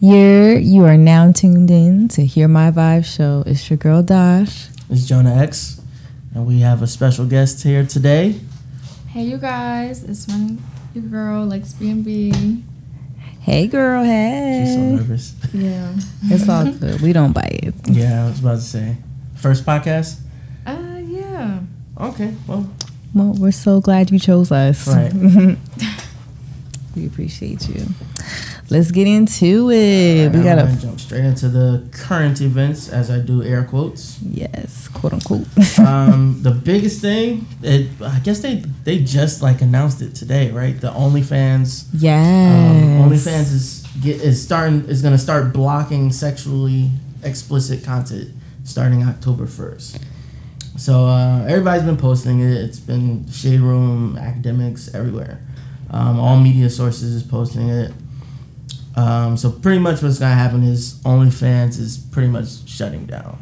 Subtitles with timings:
[0.00, 3.42] You're, you are now tuned in to Hear My Vibe show.
[3.46, 4.68] It's your girl Dash.
[4.88, 5.80] It's Jonah X,
[6.34, 8.38] and we have a special guest here today.
[9.08, 10.56] Hey, you guys, it's my
[10.94, 12.62] your girl Lex B&B.
[13.40, 14.04] Hey, girl.
[14.04, 14.64] Hey.
[14.66, 15.34] She's so nervous.
[15.52, 15.94] Yeah.
[16.24, 17.00] It's all good.
[17.00, 17.74] We don't bite it.
[17.88, 18.96] yeah, I was about to say.
[19.36, 20.20] First podcast?
[20.66, 21.60] Uh, yeah.
[22.00, 22.70] Okay, well,
[23.14, 24.86] Well, we're so glad you chose us.
[24.86, 25.12] Right.
[26.96, 27.86] we appreciate you.
[28.70, 30.30] Let's get into it.
[30.32, 34.20] we got gonna jump straight into the current events as I do air quotes.
[34.20, 35.46] yes, quote unquote.
[35.78, 40.78] um, the biggest thing, it, I guess they they just like announced it today, right?
[40.78, 42.70] The OnlyFans, yes.
[42.70, 46.90] um, OnlyFans is get is starting is gonna start blocking sexually
[47.22, 48.30] explicit content
[48.64, 49.98] starting October first.
[50.76, 52.52] So uh, everybody's been posting it.
[52.52, 55.40] It's been Shade Room, academics, everywhere.
[55.90, 57.92] Um, all media sources is posting it.
[58.98, 63.38] Um, so pretty much what's gonna happen is OnlyFans is pretty much shutting down.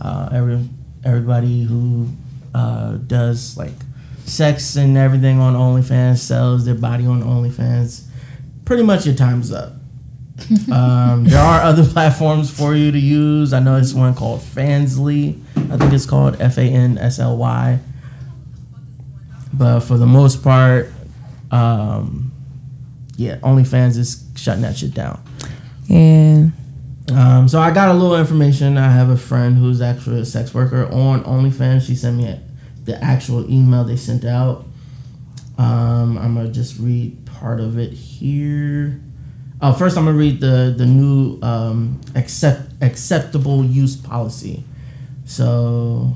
[0.00, 0.68] Uh, every
[1.04, 2.06] everybody who
[2.54, 3.72] uh, does like
[4.26, 8.04] sex and everything on OnlyFans sells their body on OnlyFans.
[8.64, 9.72] Pretty much your time's up.
[10.72, 13.52] um, there are other platforms for you to use.
[13.52, 15.40] I know there's one called Fansly.
[15.56, 17.80] I think it's called F A N S L Y.
[19.52, 20.92] But for the most part,
[21.50, 22.31] um,
[23.16, 25.22] yeah, OnlyFans is shutting that shit down.
[25.86, 26.48] yeah.
[27.12, 28.78] Um, so I got a little information.
[28.78, 31.86] I have a friend who's actually a sex worker on OnlyFans.
[31.86, 32.40] She sent me a,
[32.84, 34.64] the actual email they sent out.
[35.58, 39.00] Um, I'm gonna just read part of it here.
[39.60, 44.64] Oh, first I'm gonna read the the new um, accept acceptable use policy.
[45.24, 46.14] So,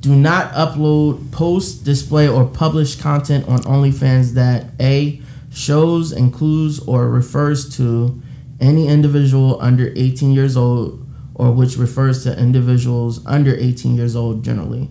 [0.00, 5.20] do not upload, post, display, or publish content on OnlyFans that a
[5.52, 8.20] shows, includes, or refers to
[8.60, 14.44] any individual under 18 years old, or which refers to individuals under 18 years old
[14.44, 14.88] generally.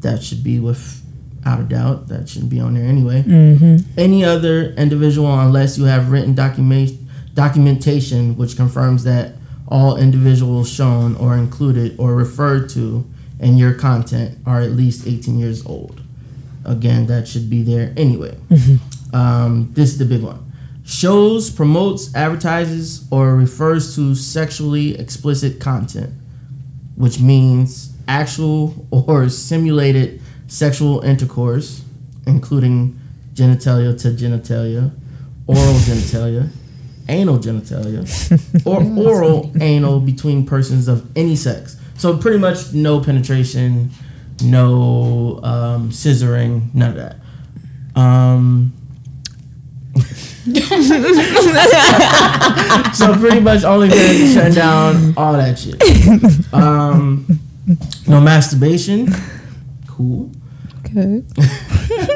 [0.00, 2.08] That should be without a doubt.
[2.08, 3.76] That shouldn't be on there anyway Mm-hmm.
[3.98, 6.90] any other individual unless you have written document
[7.34, 9.32] documentation which confirms that
[9.68, 13.04] all individuals shown or included or referred to
[13.40, 16.00] in your content are at least 18 years old
[16.64, 18.36] again that should be there anyway
[19.14, 20.40] um, this is the big one
[20.84, 26.12] shows promotes advertises or refers to sexually explicit content
[26.96, 31.84] which means actual or simulated sexual intercourse
[32.26, 32.98] including
[33.34, 34.90] genitalia to genitalia,
[35.46, 36.48] oral genitalia,
[37.08, 41.76] anal genitalia, or oral anal between persons of any sex.
[41.96, 43.90] So pretty much no penetration,
[44.42, 47.16] no um, scissoring, none of that.
[48.00, 48.72] Um,
[52.94, 55.80] so pretty much only shutting down all that shit.
[56.52, 57.26] Um,
[58.06, 59.08] no masturbation.
[59.86, 60.30] Cool.
[60.92, 61.26] Good.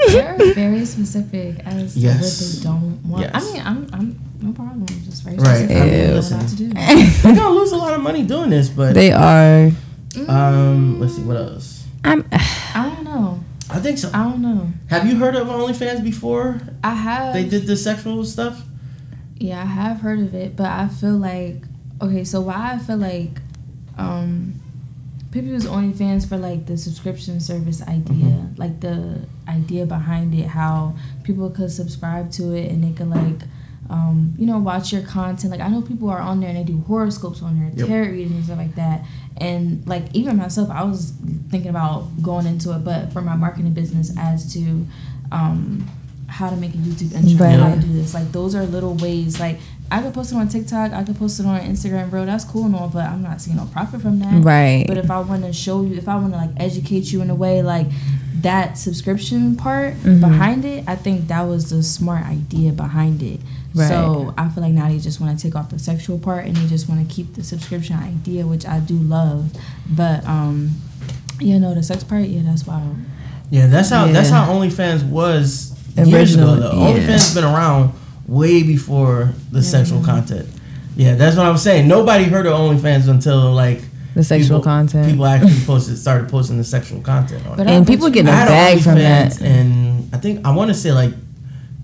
[0.09, 2.21] They're very specific as Yes.
[2.21, 3.23] what they don't want.
[3.23, 3.33] Yes.
[3.35, 4.87] I mean, I'm, I'm no problem.
[5.05, 5.65] Just very Right.
[5.65, 6.75] specific.
[6.75, 6.89] Right.
[6.89, 9.71] I mean, They're gonna lose a lot of money doing this, but They are.
[10.29, 11.85] um, let's see what else.
[12.05, 12.25] I'm.
[12.33, 13.41] I don't know.
[13.71, 14.11] I think so.
[14.15, 14.73] I don't know.
[14.89, 16.61] Have you heard of OnlyFans before?
[16.83, 17.35] I have.
[17.35, 18.63] They did the sexual stuff.
[19.37, 21.63] Yeah, I have heard of it, but I feel like
[22.01, 22.25] okay.
[22.25, 23.41] So why I feel like
[23.99, 24.55] um,
[25.31, 30.95] people use OnlyFans for like the subscription service idea, like the idea behind it, how
[31.23, 33.43] people could subscribe to it and they could like.
[33.91, 35.51] Um, you know, watch your content.
[35.51, 37.87] Like I know people are on there and they do horoscopes on there, Yep.
[37.89, 39.07] tarot readings and stuff like that.
[39.41, 41.13] And like even myself, I was
[41.51, 44.87] thinking about going into it, but for my marketing business as to
[45.31, 45.87] um,
[46.29, 48.15] how to make a YouTube intro, how to do this.
[48.15, 49.41] Like those are little ways.
[49.41, 49.59] Like
[49.91, 52.27] I could post it on TikTok, I could post it on Instagram, bro.
[52.27, 54.45] That's cool and all, but I'm not seeing no profit from that.
[54.45, 54.85] Right.
[54.87, 57.31] But if I want to show you, if I want to like educate you in
[57.31, 57.87] a way, like
[58.43, 60.21] that subscription part Mhm.
[60.21, 63.41] behind it, I think that was the smart idea behind it.
[63.75, 63.89] Right.
[63.89, 66.57] So I feel like now they just want to take off the sexual part and
[66.57, 69.51] they just want to keep the subscription idea, which I do love.
[69.89, 70.77] But um,
[71.41, 72.97] you know, the sex part, yeah, that's wild.
[73.51, 76.17] Yeah, that's how that's how OnlyFans was years ago.
[76.19, 77.07] Originally, Though yeah.
[77.07, 77.93] OnlyFans been around
[78.29, 80.49] way before the sexual content.
[80.97, 81.89] Yeah, that's what I'm saying.
[81.89, 83.81] Nobody heard of OnlyFans until like
[84.15, 85.09] the sexual people, content.
[85.11, 87.67] People actually posted started posting the sexual content on it.
[87.69, 89.43] And I people bet getting you- a I bag from OnlyFans that.
[89.43, 91.13] and I think I want to say like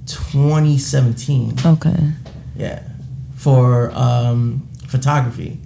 [0.06, 1.54] 2017.
[1.64, 2.10] Okay.
[2.56, 2.82] Yeah,
[3.36, 5.60] for um, photography.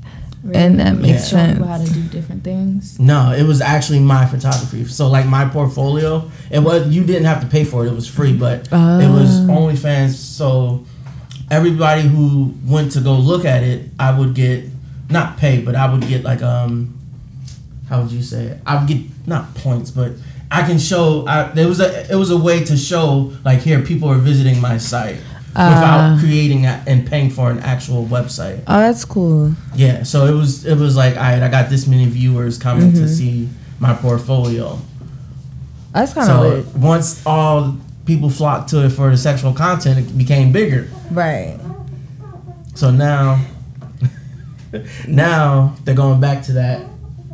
[0.54, 1.66] And that makes Show people sense.
[1.66, 2.98] how to do different things.
[3.00, 4.84] No, it was actually my photography.
[4.86, 8.06] So like my portfolio, it was you didn't have to pay for it; it was
[8.08, 8.32] free.
[8.36, 9.52] But it was Oh.
[9.52, 10.14] OnlyFans.
[10.14, 10.84] So
[11.50, 14.64] everybody who went to go look at it, I would get
[15.10, 16.98] not pay, but I would get like um,
[17.88, 18.60] how would you say it?
[18.66, 20.12] I would get not points, but
[20.50, 21.26] I can show.
[21.26, 24.60] I, there was a it was a way to show like here people are visiting
[24.60, 26.18] my site without Uh.
[26.20, 28.60] creating a, and paying for an actual website.
[28.66, 29.52] Oh, that's cool.
[29.74, 32.92] Yeah, so it was it was like all right, I got this many viewers coming
[32.92, 33.02] Mm-hmm.
[33.02, 33.48] to see
[33.80, 34.78] my portfolio.
[35.92, 40.16] That's kind of So once all people flocked to it for the sexual content, it
[40.18, 40.88] became bigger.
[41.10, 41.58] Right.
[42.74, 43.40] So now,
[45.08, 46.82] now they're going back to that.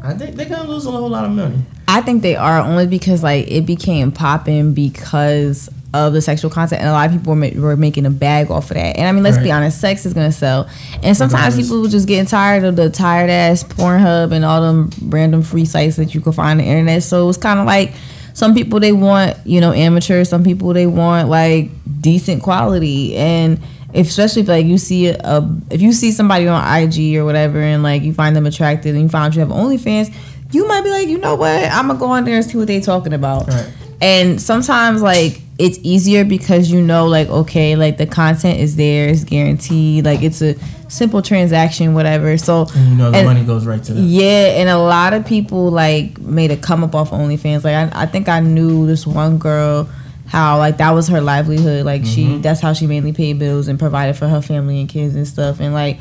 [0.02, 1.58] I think they're gonna lose a whole lot of money.
[1.88, 6.81] I think they are only because like it became popping because of the sexual content,
[6.81, 8.96] and a lot of people were, ma- were making a bag off of that.
[8.96, 10.69] And I mean, let's be honest, sex is gonna sell.
[11.05, 11.67] And sometimes Regardless.
[11.67, 15.64] people were just getting tired of the tired ass Pornhub and all them random free
[15.64, 17.05] sites that you can find on the internet.
[17.05, 17.94] So it's kind of like
[18.32, 21.70] some people they want you know amateur, some people they want like
[22.00, 23.61] decent quality, and
[23.93, 27.25] if, especially if like you see a, a if you see somebody on IG or
[27.25, 30.12] whatever, and like you find them attractive, and you find you have OnlyFans.
[30.50, 31.70] You might be like, you know what?
[31.70, 33.47] I'm gonna go on there and see what they talking about.
[33.49, 33.73] Right.
[34.00, 39.09] And sometimes like it's easier because you know like okay like the content is there
[39.09, 40.56] it's guaranteed like it's a
[40.89, 42.37] simple transaction whatever.
[42.39, 44.05] So And you know the and- money goes right to them.
[44.06, 47.65] yeah and a lot of people like made a come up off OnlyFans.
[47.65, 49.89] Like I, I think I knew this one girl
[50.27, 51.85] how like that was her livelihood.
[51.85, 52.41] Like she mm-hmm.
[52.41, 55.61] that's how she mainly paid bills and provided for her family and kids and stuff.
[55.61, 55.99] And like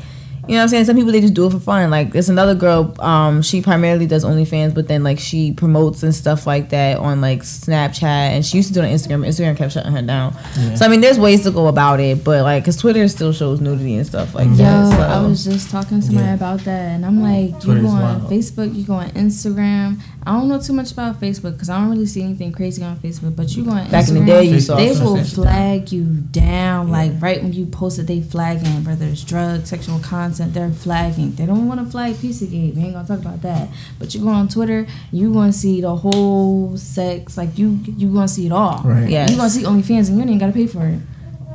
[0.48, 0.84] you know what I'm saying?
[0.86, 1.90] Some people they just do it for fun.
[1.90, 6.14] Like there's another girl, um, she primarily does OnlyFans, but then like she promotes and
[6.14, 9.26] stuff like that on like Snapchat, and she used to do it on Instagram.
[9.26, 10.34] Instagram kept shutting her down.
[10.56, 10.74] Yeah.
[10.74, 13.60] So I mean, there's ways to go about it, but like, cause Twitter still shows
[13.60, 14.96] nudity and stuff like Yo, that.
[14.96, 15.02] So.
[15.02, 16.34] I was just talking to somebody Yeah.
[16.34, 18.22] about that, and I'm like, you go on wild.
[18.30, 20.00] Facebook, you go on Instagram.
[20.26, 22.96] I don't know too much about Facebook because I don't really see anything crazy on
[22.96, 23.36] Facebook.
[23.36, 26.04] But you go on Back in the Instagram, day, you saw they will flag you
[26.04, 26.90] down.
[26.90, 30.54] Like right when you post it, they flagging whether it's drugs, sexual content.
[30.54, 31.32] They're flagging.
[31.32, 32.74] They don't want to flag Pizzagate.
[32.74, 33.68] We ain't gonna talk about that.
[33.98, 37.36] But you go on Twitter, you gonna see the whole sex.
[37.36, 38.82] Like you, you gonna see it all.
[38.84, 39.08] Right.
[39.08, 39.30] Yeah.
[39.30, 41.00] You gonna see OnlyFans, and you ain't gotta pay for it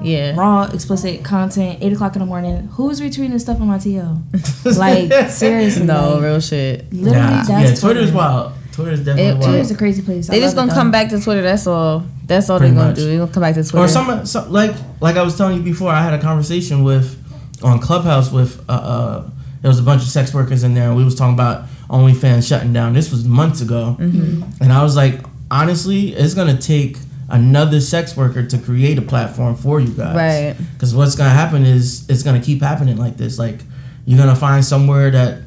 [0.02, 0.36] yeah.
[0.36, 2.68] raw explicit content, eight o'clock in the morning.
[2.74, 4.22] Who's retweeting this stuff on my TL?
[4.78, 6.92] Like seriously, No, like, real shit.
[6.94, 8.18] literally Nah, that's yeah, Twitter's Twitter.
[8.18, 8.54] wild.
[8.80, 9.44] Twitter's definitely It- wild.
[9.44, 10.30] Twitter's a crazy place.
[10.30, 11.42] I They just gonna it, come back to Twitter.
[11.42, 12.04] That's all.
[12.28, 12.96] That's all they're gonna much.
[12.96, 13.06] do.
[13.06, 13.86] They're gonna come back to Twitter.
[13.86, 15.90] or some, some like like I was telling you before.
[15.92, 17.16] I had a conversation with
[17.64, 19.24] on Clubhouse with uh, uh
[19.62, 22.48] there was a bunch of sex workers in there, and we was talking about OnlyFans
[22.48, 22.94] shutting down.
[22.94, 24.64] This was months ago, Mm-hmm.
[24.64, 25.20] and I was like,
[25.52, 26.98] honestly, it's gonna take
[27.28, 30.56] another sex worker to create a platform for you guys, Right.
[30.74, 33.38] Because what's gonna happen is it's gonna keep happening like this.
[33.38, 33.60] Like
[34.06, 35.42] you're gonna find somewhere that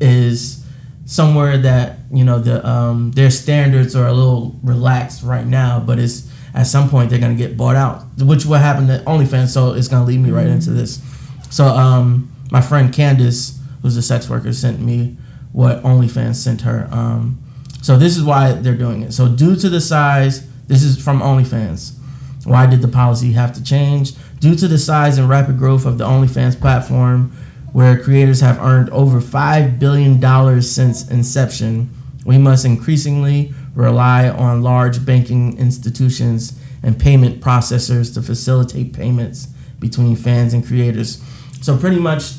[0.00, 0.64] is
[1.06, 5.98] somewhere that you know the um, their standards are a little relaxed right now, but
[5.98, 9.48] it's at some point they're gonna get bought out, which what happened to OnlyFans.
[9.48, 11.00] So it's gonna lead me right into this.
[11.50, 15.16] So um, my friend Candace, who's a sex worker, sent me
[15.52, 16.88] what OnlyFans sent her.
[16.90, 17.42] Um,
[17.80, 19.12] so this is why they're doing it.
[19.12, 21.98] So due to the size, this is from OnlyFans.
[22.44, 24.12] Why did the policy have to change?
[24.38, 27.32] Due to the size and rapid growth of the OnlyFans platform,
[27.72, 31.90] where creators have earned over $5 billion since inception,
[32.24, 39.46] we must increasingly rely on large banking institutions and payment processors to facilitate payments
[39.78, 41.22] between fans and creators.
[41.60, 42.32] So, pretty much,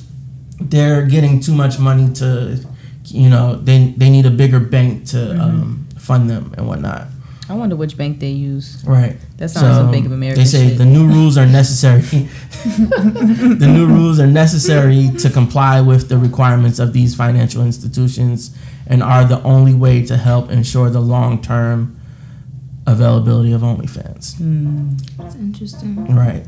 [0.59, 2.59] they're getting too much money to,
[3.05, 7.07] you know, they, they need a bigger bank to um, fund them and whatnot.
[7.49, 8.81] I wonder which bank they use.
[8.85, 9.17] Right.
[9.37, 10.77] That sounds like Bank of America They say shit.
[10.77, 12.01] the new rules are necessary.
[12.01, 19.01] the new rules are necessary to comply with the requirements of these financial institutions and
[19.03, 21.99] are the only way to help ensure the long term
[22.85, 24.35] availability of OnlyFans.
[25.17, 26.13] That's interesting.
[26.15, 26.45] Right.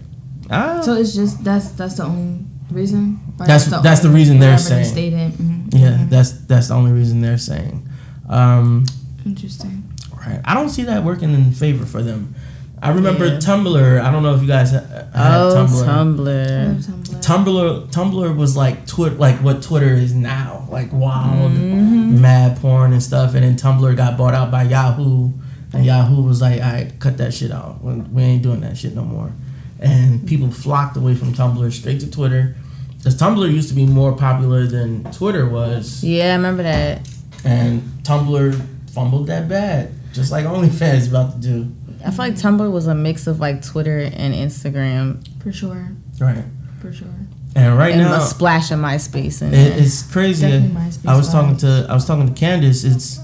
[0.51, 3.19] Ah, So it's just that's that's the only reason.
[3.39, 4.91] Or That's- that's the reason they're whatever they saying.
[4.93, 5.31] Stated.
[5.33, 6.09] Mhm, yeah, mhm.
[6.09, 7.87] that's that's the only reason they're saying.
[8.29, 8.85] Um,
[9.25, 9.83] interesting.
[10.25, 10.41] right.
[10.45, 12.35] I don't see that working in favor for them.
[12.81, 13.37] I remember Yeah.
[13.37, 14.01] Tumblr.
[14.01, 14.83] I don't know if you guys had
[15.15, 15.85] Oh, Tumblr.
[15.85, 17.21] Tumblr.
[17.21, 17.87] Tumblr.
[17.91, 22.21] Tumblr was like Twitter like what Twitter is now, like wild, Mm-hmm.
[22.21, 23.33] mad porn and stuff.
[23.33, 25.31] And then Tumblr got bought out by Yahoo,
[25.73, 27.83] and Yahoo was like, "I cut that shit out.
[27.83, 29.31] We we ain't doing that shit no more."
[29.79, 32.55] And people flocked away from Tumblr straight to Twitter,
[32.97, 37.07] because Tumblr used to be more popular than Twitter was, Yeah, I remember that.
[37.43, 38.61] and Tumblr
[38.93, 41.67] fumbled that bad, just like OnlyFans about to do.
[42.05, 45.89] I feel like Tumblr was a mix of like Twitter and Instagram, For sure.
[46.19, 46.43] Right.
[46.79, 47.07] For sure.
[47.55, 49.41] And right and now, a splash of MySpace.
[49.41, 50.45] And It, it's crazy.
[50.45, 52.83] MySpace I was talking to I was talking to Candace.
[52.83, 53.19] It's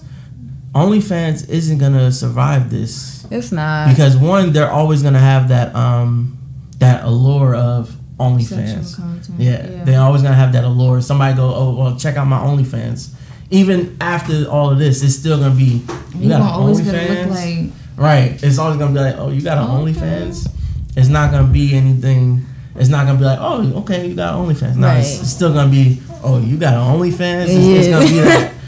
[0.73, 3.89] OnlyFans isn't gonna survive this it's not.
[3.89, 6.37] because one, they're always gonna have that um
[6.79, 8.85] that allure of OnlyFans.
[8.85, 9.39] Sexual content.
[9.39, 11.01] Yeah, they're always gonna have that allure.
[11.01, 13.13] Somebody go, oh well, check out my OnlyFans.
[13.49, 15.83] Even after all of this, it's still gonna be.
[16.15, 18.41] You got gonna an always gonna look like Right.
[18.43, 19.93] It's always gonna be like, oh, you got an Okay.
[19.93, 20.49] OnlyFans.
[20.97, 22.45] It's not gonna be anything.
[22.75, 24.75] It's not gonna be like, oh, okay, you got OnlyFans.
[24.75, 25.19] No, it's, Right.
[25.21, 27.43] it's still gonna be, oh, you got an OnlyFans.
[27.43, 27.93] It's, it's Yeah.
[27.99, 28.51] gonna be that.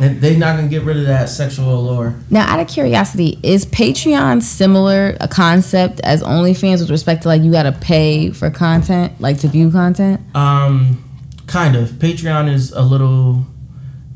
[0.00, 2.16] And They're not gonna get rid of that sexual allure.
[2.28, 7.42] Now, out of curiosity, is Patreon similar a concept as OnlyFans with respect to like
[7.42, 10.20] you gotta pay for content, like to view content?
[10.34, 11.04] Um,
[11.46, 11.90] kind of.
[11.90, 13.46] Patreon is a little.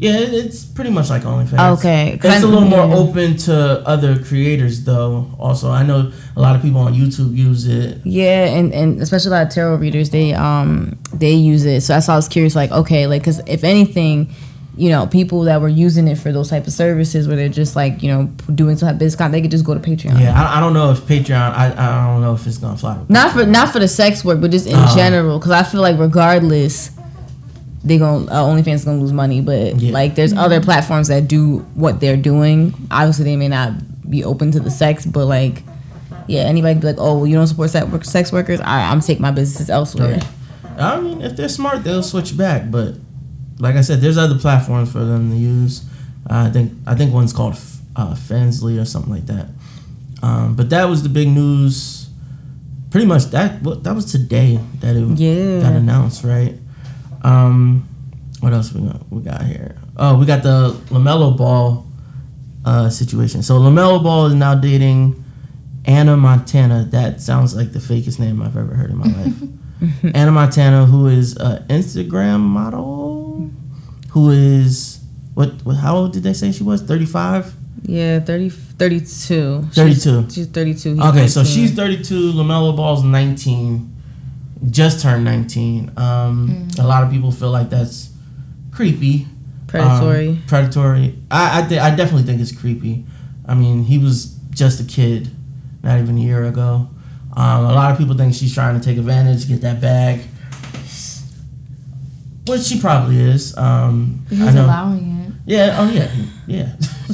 [0.00, 1.78] Yeah, it's pretty much like OnlyFans.
[1.78, 2.94] Okay, It's a little more yeah.
[2.94, 5.28] open to other creators, though.
[5.40, 7.98] Also, I know a lot of people on YouTube use it.
[8.04, 11.80] Yeah, and, and especially a lot of tarot readers, they um they use it.
[11.82, 14.30] So that's why I was curious, like, okay, like, because if anything,
[14.76, 17.74] you know, people that were using it for those type of services, where they're just
[17.74, 20.20] like, you know, doing some type of business they could just go to Patreon.
[20.20, 21.32] Yeah, I, I don't know if Patreon.
[21.34, 22.96] I, I don't know if it's gonna fly.
[23.08, 24.94] Not for not for the sex work, but just in Uh-huh.
[24.94, 26.92] general, because I feel like regardless,
[27.88, 29.40] they going uh, OnlyFans gonna lose money.
[29.40, 29.92] But Yeah.
[29.92, 32.75] like, there's other platforms that do what they're doing.
[32.90, 33.73] Obviously, they may not
[34.11, 35.62] be open to the sex, but like,
[36.26, 38.61] yeah, anybody be like, oh, well, you don't support sex, work- sex workers.
[38.61, 40.18] I, I'm taking my businesses elsewhere.
[40.76, 40.92] Yeah.
[40.95, 42.71] I mean, if they're smart, they'll switch back.
[42.71, 42.95] But
[43.59, 45.83] like I said, there's other platforms for them to use.
[46.30, 47.54] Uh, I think I think one's called
[47.97, 49.49] uh, Fansly or something like that.
[50.23, 52.09] Um, but that was the big news.
[52.90, 55.61] Pretty much that that was today that it Yeah.
[55.62, 56.54] got announced, right?
[57.22, 57.88] Um,
[58.40, 59.10] what else we got?
[59.10, 59.76] We got here.
[59.96, 61.87] Oh, we got the Lamelo Ball
[62.64, 63.42] uh, situation.
[63.42, 65.25] So Lamelo Ball is now dating
[65.84, 66.84] Ana Montana.
[66.90, 70.14] That sounds like the fakest name I've ever heard in my life.
[70.14, 73.50] Ana Montana, who is an Instagram model,
[74.10, 75.00] who is
[75.34, 75.76] what, what?
[75.76, 76.82] How old did they say she was?
[76.82, 77.54] Thirty five.
[77.82, 79.62] Yeah, 30, 32.
[79.72, 80.25] 32.
[80.26, 80.94] She's, she's 32.
[80.94, 82.32] He's Okay, so she's 32.
[82.32, 83.94] Lamelo Ball's 19,
[84.70, 85.92] just turned 19.
[85.96, 88.10] Um, A lot of people feel like that's
[88.72, 89.26] creepy,
[89.66, 90.28] predatory.
[90.30, 91.14] um, predatory.
[91.30, 93.04] I I, th- I definitely think it's creepy.
[93.46, 95.30] I mean, he was just a kid,
[95.82, 96.88] not even a year ago.
[97.36, 100.22] Um, a lot of people think she's trying to take advantage, get that bag,
[102.46, 103.56] which she probably is.
[103.56, 104.64] Um, he's I know.
[104.66, 105.17] allowing it.
[105.48, 105.76] Yeah.
[105.80, 106.10] Oh yeah.
[106.46, 106.72] Yeah.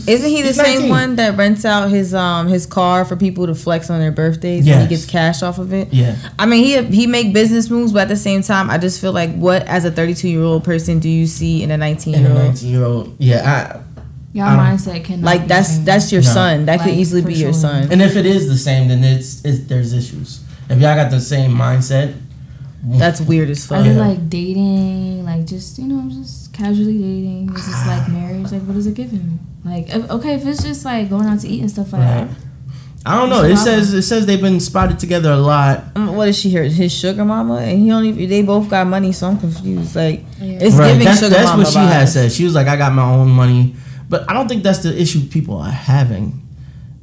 [0.09, 0.91] Isn't he the He's same 19.
[0.91, 4.67] one that rents out his um his car for people to flex on their birthdays
[4.67, 5.93] and he gets cash off of it?
[5.93, 6.17] Yeah.
[6.39, 9.13] I mean, he he make business moves, but at the same time, I just feel
[9.13, 12.25] like what as a 32 year old person do you see in a 19 And
[12.25, 12.45] year a old?
[12.49, 13.17] 19 year old.
[13.19, 13.81] Yeah.
[14.33, 16.29] Your I don't- mindset can Like be that's the that's your No.
[16.29, 16.67] son.
[16.67, 17.87] That could easily for be your son.
[17.93, 20.41] And if it is the same, then it's, it's there's issues.
[20.69, 22.15] If y'all got the same mindset,
[22.99, 23.85] That's weird as Are fuck.
[23.85, 24.07] they Yeah.
[24.09, 27.51] like dating, like just you know, just casually dating?
[27.55, 28.53] Is this like marriage?
[28.53, 29.41] Like, what does it give him?
[29.65, 32.29] Like, if, okay, if it's just like going out to eat and stuff like Right.
[32.29, 32.37] that,
[33.07, 33.43] I don't know.
[33.45, 35.85] It says it says they've been spotted together a lot.
[35.95, 36.65] Um, what is she here?
[36.65, 39.95] His sugar mama, and he only they both got money, so I'm confused.
[39.97, 40.59] Like Yeah.
[40.61, 40.93] it's right.
[40.93, 42.13] giving That's, sugar that's mama what she had vibes.
[42.13, 42.33] said.
[42.33, 43.75] She was like, "I got my own money,"
[44.09, 46.44] but I don't think that's the issue people are having.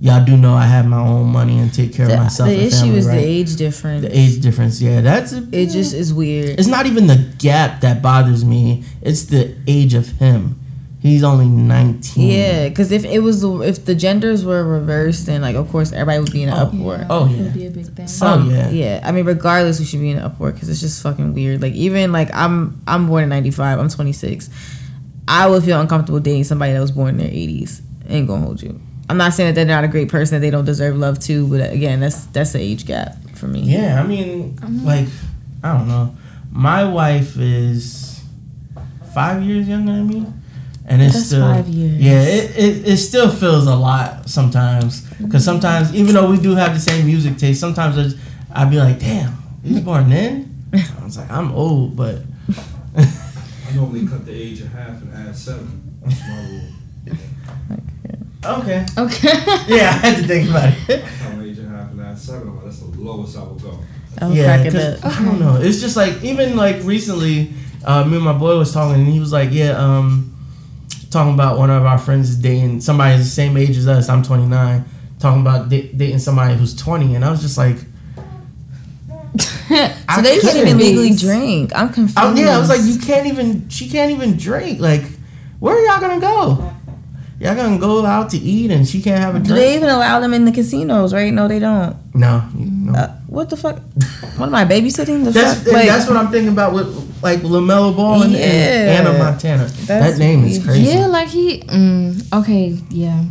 [0.02, 2.50] Y'all do know I have my own money and take care The, of myself.
[2.50, 3.16] the and issue family, is right?
[3.18, 4.02] the age difference.
[4.02, 4.82] The age difference.
[4.82, 6.60] Yeah, that's a, It just is weird.
[6.60, 8.84] It's not even the gap that bothers me.
[9.04, 10.58] It's the age of him.
[11.02, 12.30] He's only nineteen.
[12.32, 16.20] Yeah, because if it was if the genders were reversed, then like of course everybody
[16.20, 17.06] would be in an Oh, uproar.
[17.10, 17.44] Oh, it yeah.
[17.44, 18.08] would be a big thing.
[18.08, 18.70] Some, Oh, yeah.
[18.70, 19.02] yeah.
[19.04, 21.62] I mean, regardless, we should be in an uproar because it's just fucking weird.
[21.62, 23.80] Like even like I'm I'm born in '95.
[23.80, 24.50] I'm 26.
[25.28, 27.82] I would feel uncomfortable dating somebody that was born in their 80s.
[28.08, 28.80] Ain't gonna hold you.
[29.10, 31.48] I'm not saying that they're not a great person, that they don't deserve love too,
[31.48, 33.62] but again, that's that's the age gap for me.
[33.62, 34.86] Yeah, I mean, mm-hmm.
[34.86, 35.08] like,
[35.64, 36.16] I don't know.
[36.52, 38.24] My wife is
[39.14, 40.26] five years younger than me,
[40.86, 42.00] and it's That's still five years.
[42.00, 45.02] Yeah, it, it, it still feels a lot sometimes.
[45.16, 48.18] Because sometimes, even though we do have the same music taste, sometimes I just-
[48.54, 52.20] I'd be like, "Damn, you was born then." I was like, "I'm old," but
[52.98, 56.00] I normally cut the age in half and add seven.
[56.04, 57.78] That's my rule.
[58.46, 58.86] okay.
[58.98, 59.28] Okay.
[59.68, 61.04] Yeah, I had to think about it.
[61.06, 62.50] Cut my age in half and add seven.
[62.50, 63.80] I'm that's the lowest I will go.
[64.20, 65.20] I was yeah, cracking 'cause up.
[65.20, 65.56] I don't know.
[65.62, 67.54] It's just like even like recently,
[67.86, 70.36] uh, me and my boy was talking, and he was like, "Yeah, um,
[71.10, 74.10] talking about one of our friends is dating somebody the same age as us.
[74.10, 74.84] I'm 29,
[75.20, 77.78] talking about da- dating somebody who's 20, and I was just like,
[79.38, 79.46] So
[80.10, 81.72] I they can't even legally drink.
[81.76, 82.18] I'm confused.
[82.18, 83.70] I, yeah, I was like, you can't even.
[83.70, 84.80] She can't even drink.
[84.82, 85.04] Like,
[85.60, 86.74] where are y'all gonna go?
[87.42, 89.48] Y'all gonna go out to eat, and she can't have a drink.
[89.48, 89.66] Do drink?
[89.66, 91.12] they even allow them in the casinos?
[91.12, 91.34] Right?
[91.34, 91.98] No, they don't.
[92.14, 92.94] no, no.
[92.94, 93.80] Uh, what the fuck?
[94.38, 95.26] What am I babysitting?
[95.26, 95.74] The That's fuck?
[95.74, 96.88] Like, that's what I'm thinking about with
[97.24, 99.64] like Lamelo Ball and, and Ana Montana.
[99.66, 100.84] That's that name is crazy.
[100.84, 101.62] Yeah, like he.
[101.62, 103.24] Mm, okay, yeah.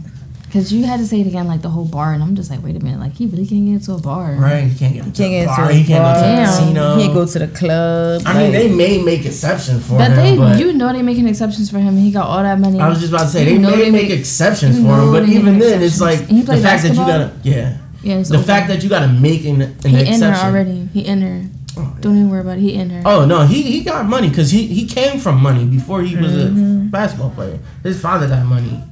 [0.53, 2.61] Cause you had to say it again like the whole bar, and I'm just like,
[2.65, 4.65] wait a minute, like he really can't get into a bar, Right?
[4.65, 5.71] He can't get into Can't a get bar.
[5.71, 6.37] into He can't go to bar.
[6.37, 6.97] the casino.
[6.97, 8.23] He can't go to the club.
[8.27, 9.99] I mean, they may make exceptions for him.
[9.99, 11.97] But him, they, but you know, they making exceptions for him.
[11.97, 12.81] He got all that money.
[12.81, 15.13] I was just about to say You they may they make make- exceptions for him,
[15.13, 18.35] but even make then, it's like the played fact that you gotta, yeah, yeah, the
[18.35, 18.43] over.
[18.45, 20.33] fact that you gotta make an, an he in exception.
[20.33, 20.89] her already.
[20.93, 21.45] He in her.
[21.77, 22.63] Oh, Don't even worry about it.
[22.63, 23.03] He in her.
[23.07, 26.33] Oh no, he he got money because he he came from money before he was
[26.33, 26.87] Mm-hmm.
[26.89, 27.61] a basketball player.
[27.85, 28.83] His father got money.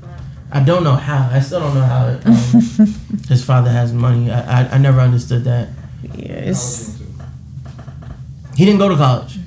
[0.50, 1.28] I don't know how.
[1.30, 2.34] I still don't know how um,
[3.28, 4.30] his father has money.
[4.30, 5.68] I, I I never understood that.
[6.16, 8.12] yeah, I it's, was going
[8.56, 9.38] He didn't go to college.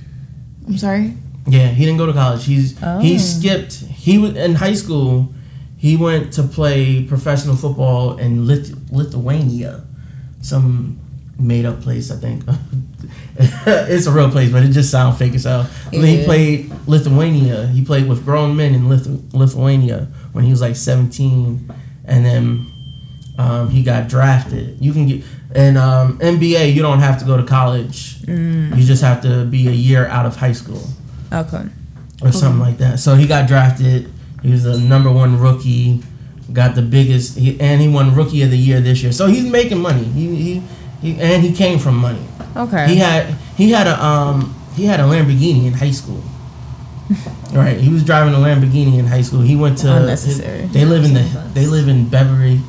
[0.68, 1.18] I'm sorry.
[1.48, 2.46] Yeah, he didn't go to college.
[2.46, 3.00] He's Oh.
[3.00, 3.74] he skipped.
[3.74, 5.34] He was in high school.
[5.78, 9.82] He went to play professional football in Lith- Lithuania,
[10.42, 11.00] some
[11.40, 12.12] made up place.
[12.12, 12.44] I think
[13.38, 15.64] it's a real place, but it just sounds fake as hell.
[15.92, 17.68] When He played Lithuania.
[17.68, 21.72] He played with grown men in Lithu- Lithuania when he was like seventeen,
[22.06, 22.68] and then
[23.38, 24.78] um, he got drafted.
[24.80, 25.24] You can get
[25.56, 26.74] in um, NBA.
[26.74, 28.20] You don't have to go to college.
[28.22, 30.84] mm, You just have to be a year out of high school
[31.32, 31.66] okay.
[32.22, 33.00] or something like that.
[33.00, 34.12] So he got drafted.
[34.42, 36.04] He was the number one rookie.
[36.52, 39.14] Got the biggest, he, and he won Rookie of the Year this year.
[39.14, 40.04] So he's making money.
[40.04, 40.64] He, he,
[41.02, 42.20] he and he came from money.
[42.56, 42.88] Okay.
[42.88, 46.22] He had he had a um he had a Lamborghini in high school.
[47.54, 49.42] right, he was driving a Lamborghini in high school.
[49.42, 50.66] He went to Unnecessary.
[50.68, 52.62] they live in the they live in Beverly.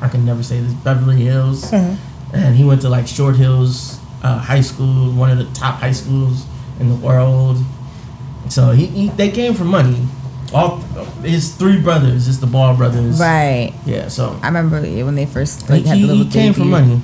[0.00, 1.96] I can never say this Beverly Hills, Mhm.
[2.32, 5.92] and he went to like Short Hills uh, High School, one of the top high
[5.92, 6.46] schools
[6.80, 7.58] in the world.
[8.48, 10.06] So he, he they came from money.
[10.54, 10.78] All
[11.22, 13.18] his three brothers, it's the Ball brothers.
[13.18, 13.72] Right.
[13.86, 14.08] Yeah.
[14.08, 16.70] So I remember when they first like like had he, the little he came from
[16.70, 17.00] money.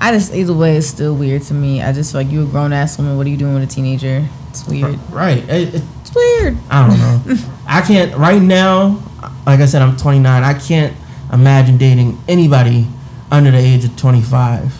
[0.00, 1.82] I just either way it's still weird to me.
[1.82, 3.16] I just feel like you a grown ass woman.
[3.16, 4.24] What are you doing with a teenager?
[4.50, 4.98] It's weird.
[5.10, 5.38] Right.
[5.48, 6.56] It- it- It's weird.
[6.70, 7.36] I don't know.
[7.66, 9.02] I can't right now.
[9.44, 10.42] Like I said, I'm 29.
[10.44, 10.94] I can't
[11.32, 12.86] imagine dating anybody
[13.30, 14.72] under the age of 25,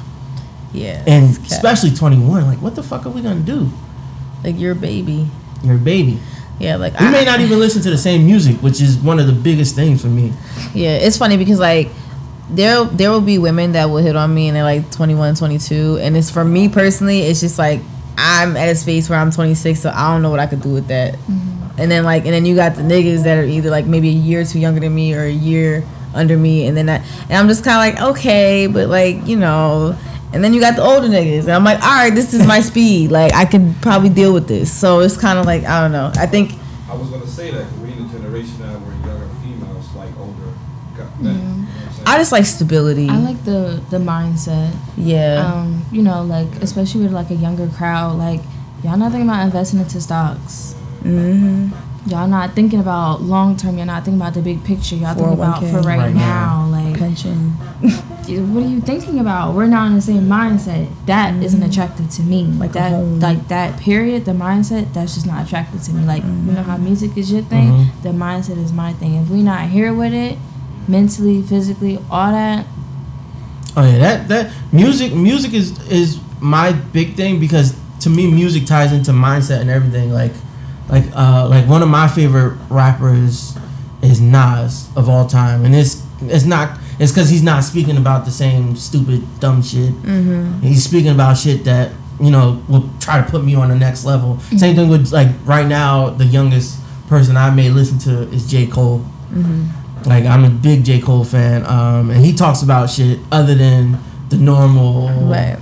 [0.72, 1.02] Yeah.
[1.06, 2.46] and especially 21.
[2.46, 3.70] Like, what the fuck are we gonna do?
[4.44, 5.28] like you're a baby.
[5.64, 6.18] You're a baby.
[6.60, 6.76] Yeah.
[6.76, 9.26] Like We I, may not even listen to the same music, which is one of
[9.26, 10.32] the biggest things for me.
[10.74, 11.88] Yeah, it's funny because like
[12.50, 15.98] there there will be women that will hit on me and they're like 21, 22
[16.00, 17.80] and it's for me personally it's just like
[18.16, 20.72] I'm at a space where I'm 26 so I don't know what I could do
[20.72, 21.14] with that.
[21.14, 21.80] Mm-hmm.
[21.80, 24.12] And then like and then you got the niggas that are either like maybe a
[24.12, 25.84] year or two younger than me or a year
[26.14, 26.96] under me and then I,
[27.28, 29.96] and I'm just kind of like okay, but like, you know,
[30.32, 32.60] and then you got the older niggas and I'm like, "All right, this is my
[32.70, 33.10] speed.
[33.10, 36.12] Like I can probably deal with this." So it's kind of like I don't know.
[36.16, 36.52] I think.
[36.88, 39.86] I was going to say that 'cause we're in a generation now where younger females
[39.94, 40.52] like older
[40.96, 41.34] got men.
[41.34, 41.97] You know what I'm saying?
[42.08, 43.08] I just like stability.
[43.08, 44.74] I like the the mindset.
[44.96, 45.52] yeah.
[45.52, 48.40] Um, you know, like especially with like a younger crowd, like
[48.82, 50.74] y'all not thinking about investing into stocks.
[51.02, 51.70] mhm.
[52.06, 53.76] Y'all not thinking about long term.
[53.76, 54.96] Y'all not thinking about the big picture.
[54.96, 55.70] Y'all thinking about 401k.
[55.70, 56.66] for right, Right now.
[56.70, 57.50] Like, Pension.
[58.52, 59.54] what are you thinking about?
[59.54, 60.88] We're not in the same mindset.
[61.04, 62.44] That not attractive to me.
[62.44, 62.92] Like Like that,
[63.28, 63.78] like that.
[63.78, 64.24] Period.
[64.24, 66.06] The mindset that's just not attractive to me.
[66.06, 67.72] Like you know how music is your thing.
[67.72, 68.02] Mhm.
[68.02, 69.16] The mindset is my thing.
[69.16, 70.38] If we not here with it,
[70.88, 72.66] mentally, physically, all that.
[73.76, 78.66] Oh yeah, that that music music is is my big thing because to me music
[78.66, 80.12] ties into mindset and everything.
[80.12, 80.32] Like
[80.88, 83.56] like uh like one of my favorite rappers
[84.02, 88.24] is Nas of all time, and it's it's not it's because he's not speaking about
[88.24, 89.92] the same stupid dumb shit.
[90.02, 90.60] Mm-hmm.
[90.60, 94.04] He's speaking about shit that you know will try to put me on the next
[94.04, 94.40] level.
[94.56, 98.66] Same thing with like right now, the youngest person I may listen to is J
[98.66, 99.00] Cole.
[99.30, 99.66] Mm-hmm.
[100.06, 103.98] Like I'm a big J Cole fan, um, and he talks about shit other than
[104.28, 105.08] the normal.
[105.08, 105.56] Right.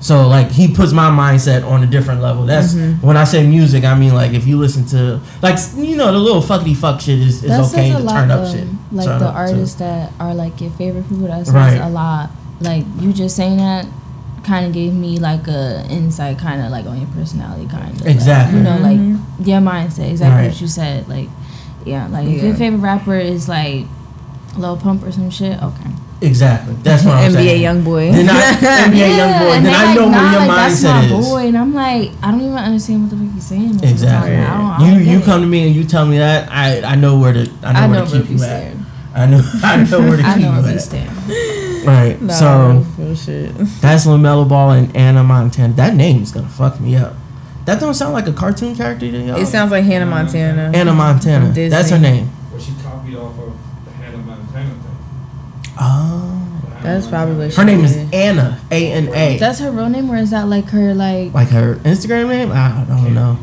[0.00, 2.46] So like he puts my mindset on a different level.
[2.46, 3.02] That's Mhm.
[3.02, 6.18] when I say music, I mean like if you listen to like you know the
[6.18, 8.52] little fuckity fuck shit is, is That okay says to turn up though.
[8.52, 8.68] shit.
[8.92, 11.26] Like Turn the up to- artists that are like your favorite people.
[11.26, 11.80] That says Right.
[11.80, 12.30] a lot.
[12.60, 13.86] Like you just saying that
[14.44, 18.06] kind of gave me like a insight, kind of like on your personality, kind of.
[18.06, 18.58] Exactly.
[18.58, 19.18] you know, like Mhm.
[19.44, 20.10] your mindset.
[20.10, 20.48] Exactly Right.
[20.52, 21.08] what you said.
[21.08, 21.28] Like,
[21.84, 22.48] yeah, like if Yeah.
[22.48, 23.84] your favorite rapper is like
[24.56, 25.90] Lil Pump or some shit, okay.
[26.20, 26.74] Exactly.
[26.82, 27.62] That's what I'm NBA saying.
[27.62, 28.10] young boy.
[28.10, 28.32] Then I,
[28.90, 29.52] NBA young boy.
[29.54, 31.28] and Then I like, know nah, where your like, that's my is.
[31.28, 33.62] boy, and I'm like, I don't even understand what the fuck he's saying.
[33.68, 34.30] most of the Exactly.
[34.32, 34.42] time.
[34.42, 35.44] I don't, I You don't you get come it.
[35.44, 37.86] to me and you tell me that I I know where to I know I
[37.86, 38.74] where know to where keep you at.
[39.14, 40.80] I know I know where to I keep know you where at.
[40.82, 41.86] stand.
[41.86, 42.20] Right.
[42.20, 43.54] Nah, so shit.
[43.80, 45.72] that's Lamelo Ball and Ana Montana.
[45.74, 47.14] That name is gonna fuck me up.
[47.68, 49.36] That don't sound like a cartoon character to y'all.
[49.36, 50.70] It sounds like Hannah Montana.
[50.74, 51.48] Hannah Montana.
[51.52, 51.68] Disney.
[51.68, 52.30] That's her name.
[52.50, 53.52] Well, she copied off of
[53.84, 55.76] the Hannah Montana thing.
[55.78, 56.34] Oh.
[56.82, 58.08] That's probably what Her name is Yeah.
[58.14, 58.58] Anna.
[58.70, 59.36] A N A.
[59.36, 61.34] That's her real name, or is that like her like?
[61.34, 62.52] Like her Instagram name?
[62.52, 63.36] I don't know.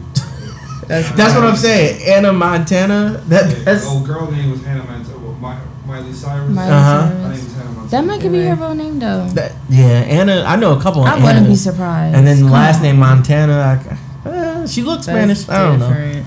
[0.87, 2.01] That's, That's what I'm saying.
[2.09, 3.21] Ana Montana.
[3.27, 5.17] That Yeah, that's the old girl name was Hannah Montana.
[5.19, 5.61] Well, Mi-
[5.93, 6.49] Miley Cyrus.
[6.49, 7.09] Miley Uh-huh.
[7.09, 7.39] Cyrus.
[7.41, 7.89] didn't tell him.
[7.89, 9.27] That might could be her real name though.
[9.35, 10.43] That, yeah, Anna.
[10.47, 11.03] I know a couple.
[11.05, 12.15] Of I wouldn't be surprised.
[12.15, 12.81] And then Come last on.
[12.83, 13.53] name Montana.
[13.81, 15.49] I, uh, she looks That's Spanish.
[15.49, 15.87] I don't know.
[15.89, 16.25] different.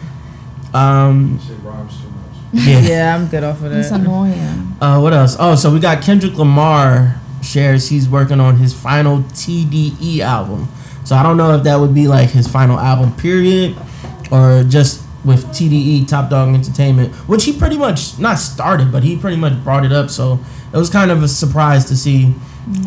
[0.74, 2.66] Um, Shit rhymes too much.
[2.66, 2.80] yeah.
[2.80, 4.00] Yeah, I'm good off of It's that.
[4.00, 4.76] annoying.
[4.80, 5.36] Uh, what else?
[5.38, 10.68] Oh, so we got Kendrick Lamar shares he's working on his final TDE album.
[11.04, 13.76] So I don't know if that would be like his final album period
[14.30, 19.16] or just with TDE Top Dog Entertainment, which he pretty much not started, but he
[19.16, 20.10] pretty much brought it up.
[20.10, 20.38] So
[20.72, 22.34] it was kind of a surprise to see.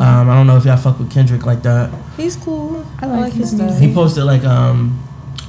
[0.30, 1.90] I don't know if y'all fuck with Kendrick like that.
[2.16, 2.86] He's cool.
[3.00, 3.78] I like his stuff.
[3.80, 5.02] He posted like um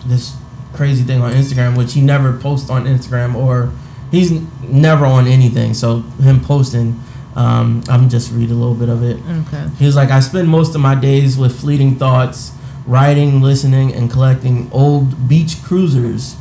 [0.06, 0.36] this
[0.74, 3.72] crazy thing on Instagram, which he never posts on Instagram or
[4.12, 5.74] he's n- never on anything.
[5.76, 7.00] So him posting,
[7.36, 9.17] um, I'm just read a little bit of it.
[9.48, 9.67] Okay.
[9.78, 12.54] He was like, I spend most of my days with fleeting thoughts,
[12.88, 16.36] writing, listening, and collecting old beach cruisers.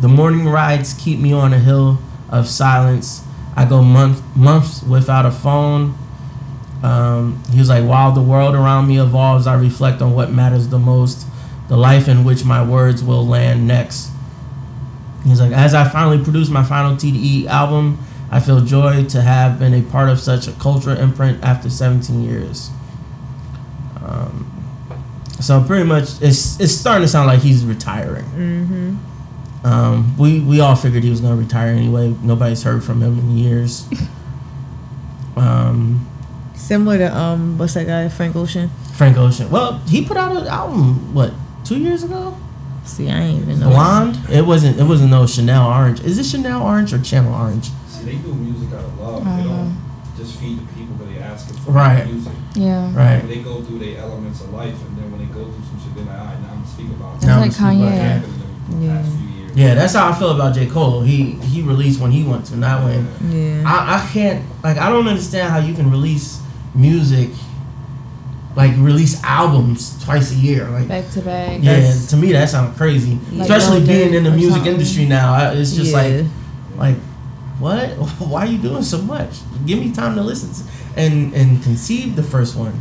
[0.00, 1.98] The morning rides keep me on a hill
[2.30, 3.22] of silence.
[3.56, 5.94] I go month, months without a phone.
[6.84, 10.68] Um, he was like, while the world around me evolves, I reflect on what matters
[10.68, 11.26] the most,
[11.68, 14.10] the life in which my words will land next.
[15.24, 19.58] He's like, as I finally produce my final TDE album, I feel joy to have
[19.58, 22.68] been a part of such a cultural imprint after 17 years.
[24.04, 24.50] Um,
[25.40, 28.24] so pretty much, it's it's starting to sound like he's retiring.
[28.26, 29.66] Mm-hmm.
[29.66, 32.14] Um, we we all figured he was gonna retire anyway.
[32.22, 33.88] Nobody's heard from him in years.
[35.36, 36.06] Um,
[36.54, 38.70] Similar to um, what's that guy Frank Ocean?
[38.94, 39.50] Frank Ocean.
[39.50, 41.32] Well, he put out an album what
[41.64, 42.36] two years ago.
[42.84, 43.70] See, I ain't even know.
[43.70, 44.18] Blonde.
[44.30, 44.78] It wasn't.
[44.78, 46.00] It wasn't no Chanel Orange.
[46.00, 47.70] Is it Chanel Orange or Channel Orange?
[47.88, 49.24] See, they do music out of love.
[49.24, 49.76] They don't
[50.16, 52.06] just feed the people, but they ask them for Right.
[52.06, 52.32] music.
[52.54, 52.84] Yeah.
[52.94, 53.18] Right.
[53.18, 55.80] When they go through their elements of life, and then when they go through some
[55.82, 57.60] shit, they're like, all right, now I'm gonna speak about It's Now like we speak
[57.62, 57.80] about Kanye.
[57.80, 58.20] what that.
[58.20, 58.96] happened in the Yeah.
[59.02, 59.52] past few years.
[59.56, 61.00] Yeah, that's how I feel about J Cole.
[61.02, 63.08] He he released when he wants to, not when.
[63.28, 63.62] Yeah.
[63.66, 66.38] I, I can't like I don't understand how you can release
[66.74, 67.30] music
[68.56, 71.58] like release albums twice a year like Back to back.
[71.62, 74.72] yeah That's- to me that sounds crazy Like especially being in the music something.
[74.74, 75.96] industry now I, it's just Yeah.
[75.98, 76.26] like
[76.76, 76.96] like
[77.58, 77.88] what
[78.20, 82.14] why are you doing so much give me time to listen to, and and conceive
[82.16, 82.78] the first one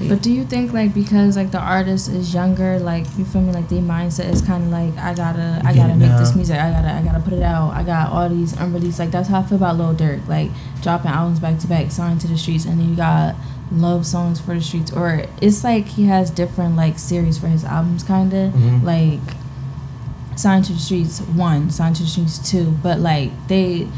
[0.00, 3.52] But do you think like because like the artist is younger, like you feel me,
[3.52, 6.18] like their mindset is kind of like I gotta, I gotta make now.
[6.18, 8.98] this music, I gotta, I gotta put it out, I got all these unreleased.
[9.00, 10.50] Like that's how I feel about Lil Durk, like
[10.82, 13.34] dropping albums back to back, signed to the streets, and then you got
[13.72, 17.64] love songs for the streets, or it's like he has different like series for his
[17.64, 18.82] albums, kind of Mhm.
[18.84, 19.20] like
[20.36, 23.88] signed to the streets one, signed to the streets two, but like they,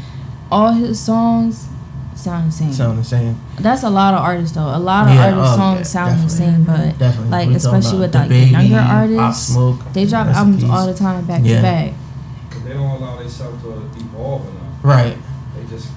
[0.51, 1.67] all his songs
[2.21, 2.73] sound the same.
[2.73, 4.61] sound the same That's a lot of artists though.
[4.75, 7.53] A lot of Yeah, artists' oh, songs yeah, sound the same, but definitely like We
[7.55, 10.93] talking especially about with like the younger artists, Smoke they drop rest albums all the
[10.93, 11.55] time back Yeah.
[11.57, 11.93] to back.
[12.49, 14.83] Because they don't allow themselves to evolve enough.
[14.83, 15.17] right
[15.55, 15.89] They just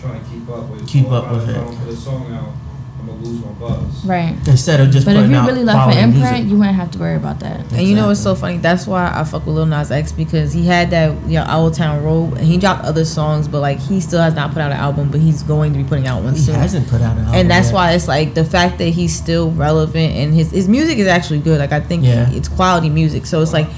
[0.00, 0.86] trying to keep up with.
[0.86, 1.56] Keep up with it.
[1.56, 2.67] I don't put a song out, I'm
[3.08, 4.04] gonna lose my buzz.
[4.04, 4.36] Right.
[4.46, 6.50] instead of just But if you really left an imprint, music.
[6.50, 7.60] you wouldn't have to worry about that.
[7.72, 8.58] And you know what's so funny?
[8.58, 11.74] That's why I fuck with Lil Nas X because he had that you know Old
[11.74, 14.70] Town Road and he dropped other songs, but like he still has not put out
[14.70, 16.54] an album, but he's going to be putting out one he soon.
[16.54, 17.74] hasn't put out an album and that's yet.
[17.74, 21.40] why it's like the fact that he's still relevant and his his music is actually
[21.40, 21.58] good.
[21.58, 22.30] Like I think Yeah.
[22.30, 23.26] it's quality music.
[23.26, 23.68] So it's like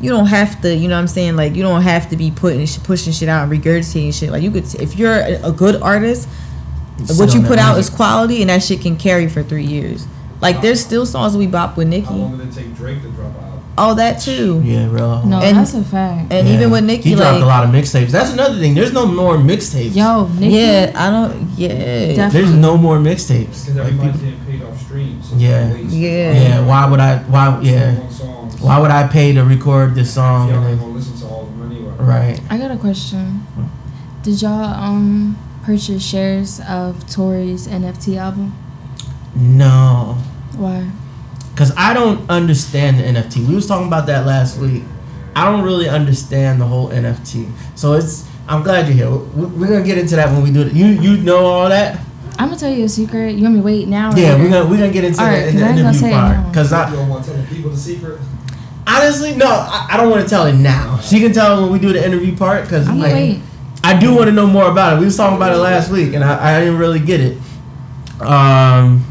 [0.00, 1.36] you don't have to, you know what I'm saying?
[1.36, 4.30] Like you don't have to be putting sh- pushing shit out and regurgitating shit.
[4.30, 6.30] Like you could if you're a a good artist, Sit
[7.18, 7.92] what you put out music.
[7.92, 10.06] is quality and that shit can carry for 3 years.
[10.40, 12.06] Like there's still songs we bop with Nicki.
[12.06, 12.22] How Nicki.
[12.22, 13.42] long did it take Drake to drop out?
[13.78, 14.62] Oh, that too.
[14.64, 16.32] yeah real No, And- that's a fact.
[16.32, 16.54] And Yeah.
[16.54, 18.10] even with Nicki, he dropped like a lot of mixtapes.
[18.10, 18.74] That's another thing.
[18.74, 19.94] There's no more mixtapes.
[19.94, 20.54] Yo, Nicki.
[20.56, 21.48] yeah, I don't.
[21.56, 21.68] Yeah,
[22.14, 23.66] Def- There's no more mixtapes.
[23.66, 25.26] Because Like, everybody's people- getting paid off streams.
[25.36, 25.74] Yeah.
[25.74, 26.32] Yeah.
[26.32, 26.60] yeah.
[26.66, 27.18] Why would I?
[27.28, 27.58] Why?
[27.60, 27.94] Yeah.
[27.98, 28.60] Long songs.
[28.62, 30.48] Why would I pay to record this song?
[30.48, 31.92] Y'all And ain't then, listen to all of them anyway.
[31.98, 32.40] right.
[32.48, 33.46] I got a question.
[34.22, 38.54] Did y'all um purchase shares of Tory's NFT album?
[39.34, 40.16] No.
[40.56, 40.88] Why?
[41.52, 43.46] Because I don't understand the NFT.
[43.48, 44.84] We was talking about that last week.
[45.34, 47.50] I don't really understand the whole NFT.
[47.74, 48.26] So it's.
[48.48, 49.10] I'm glad you're here.
[49.10, 50.72] We- We're gonna get into that when we do it.
[50.72, 51.98] You you know all that?
[52.38, 53.34] I'm gonna tell you a secret.
[53.34, 54.14] You want me to wait now?
[54.14, 54.44] Yeah, later?
[54.44, 56.10] we're gonna we're gonna get into Alright, that in 'cause the I ain't gonna interview
[56.44, 56.52] part.
[56.52, 58.20] Because I don't want to tell the people the secret?
[58.86, 60.98] honestly no, I, I don't want to tell it now.
[61.00, 62.62] She can tell when we do the interview part.
[62.64, 63.40] Because I'm like, wait.
[63.86, 64.98] I do want to know more about it.
[64.98, 67.38] We was talking about it last week, and I, I didn't really get it.
[68.20, 69.04] Um,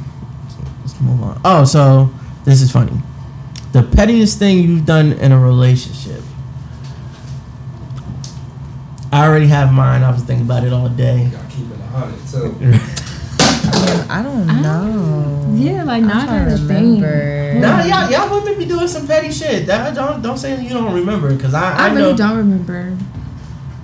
[0.81, 1.39] let's move on.
[1.45, 2.09] Oh, so
[2.43, 2.91] this is funny.
[3.71, 6.21] The pettiest thing you've done in a relationship.
[9.11, 10.03] I already have mine.
[10.03, 11.23] I was thinking about it all day.
[11.23, 12.73] You gotta keep it a hundred too.
[14.11, 15.51] I don't I- know.
[15.55, 16.95] Yeah, like not trying a to thing.
[17.01, 17.59] remember.
[17.59, 19.67] Nah, y'all, y'all women be doing some petty shit.
[19.67, 22.17] That don't don't say you don't remember because I, I, I really know.
[22.17, 22.97] don't remember.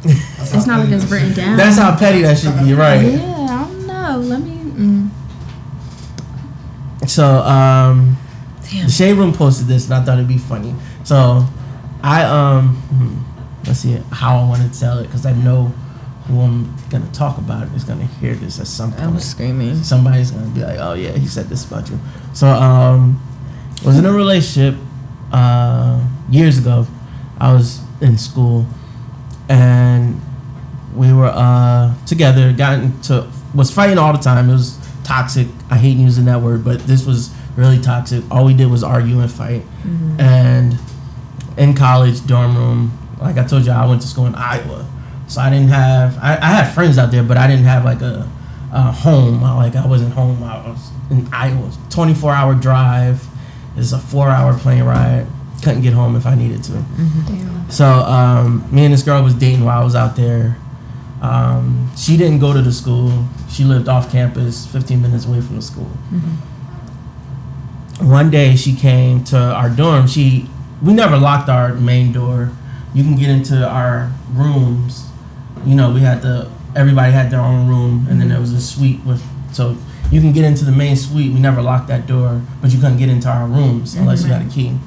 [0.03, 1.57] It's not like it's written down.
[1.57, 3.01] That's how petty that should be, right?
[3.01, 4.17] Yeah, I don't know.
[4.17, 4.51] Let me.
[4.51, 5.09] Mm.
[7.07, 8.17] So, um,
[8.69, 8.85] Damn.
[8.85, 10.73] the shade room posted this, and I thought it'd be funny.
[11.03, 11.45] So,
[12.03, 15.73] I um, hmm, let's see how I want to tell it because I know
[16.27, 19.21] who I'm gonna talk about is gonna hear this at some I was point.
[19.23, 19.83] screaming.
[19.83, 21.99] Somebody's gonna be like, "Oh yeah, he said this about you."
[22.33, 23.21] So, um,
[23.85, 24.79] was in a relationship
[25.31, 26.87] uh, years ago.
[27.39, 28.65] I was in school,
[29.51, 30.21] and
[30.95, 32.53] we were uh, together.
[32.53, 34.49] Got into was fighting all the time.
[34.49, 35.47] It was toxic.
[35.69, 38.23] I hate using that word, but this was really toxic.
[38.31, 39.63] All we did was argue and fight.
[40.19, 40.79] And
[41.57, 44.87] in college dorm room, like I told you, I went to school in Iowa,
[45.27, 46.17] so I didn't have.
[46.19, 48.29] I, I had friends out there, but I didn't have like a,
[48.71, 49.43] a home.
[49.43, 50.41] I, like I wasn't home.
[50.43, 51.71] I was in Iowa.
[51.89, 53.27] Twenty four hour drive.
[53.75, 55.27] It's a four hour plane ride.
[55.61, 56.71] Couldn't get home if I needed to.
[57.27, 57.69] Damn.
[57.69, 60.57] So um, me and this girl was dating while I was out there.
[61.21, 63.25] Um, she didn't go to the school.
[63.49, 65.91] She lived off campus, 15 minutes away from the school.
[67.99, 70.07] One day she came to our dorm.
[70.07, 70.49] She
[70.81, 72.51] we never locked our main door.
[72.93, 75.05] You can get into our rooms.
[75.63, 78.61] You know, we had the everybody had their own room, and then there was a
[78.61, 79.21] suite with
[79.53, 79.77] so
[80.11, 81.31] you can get into the main suite.
[81.31, 84.41] We never locked that door, but you couldn't get into our rooms unless you got
[84.41, 84.77] a key.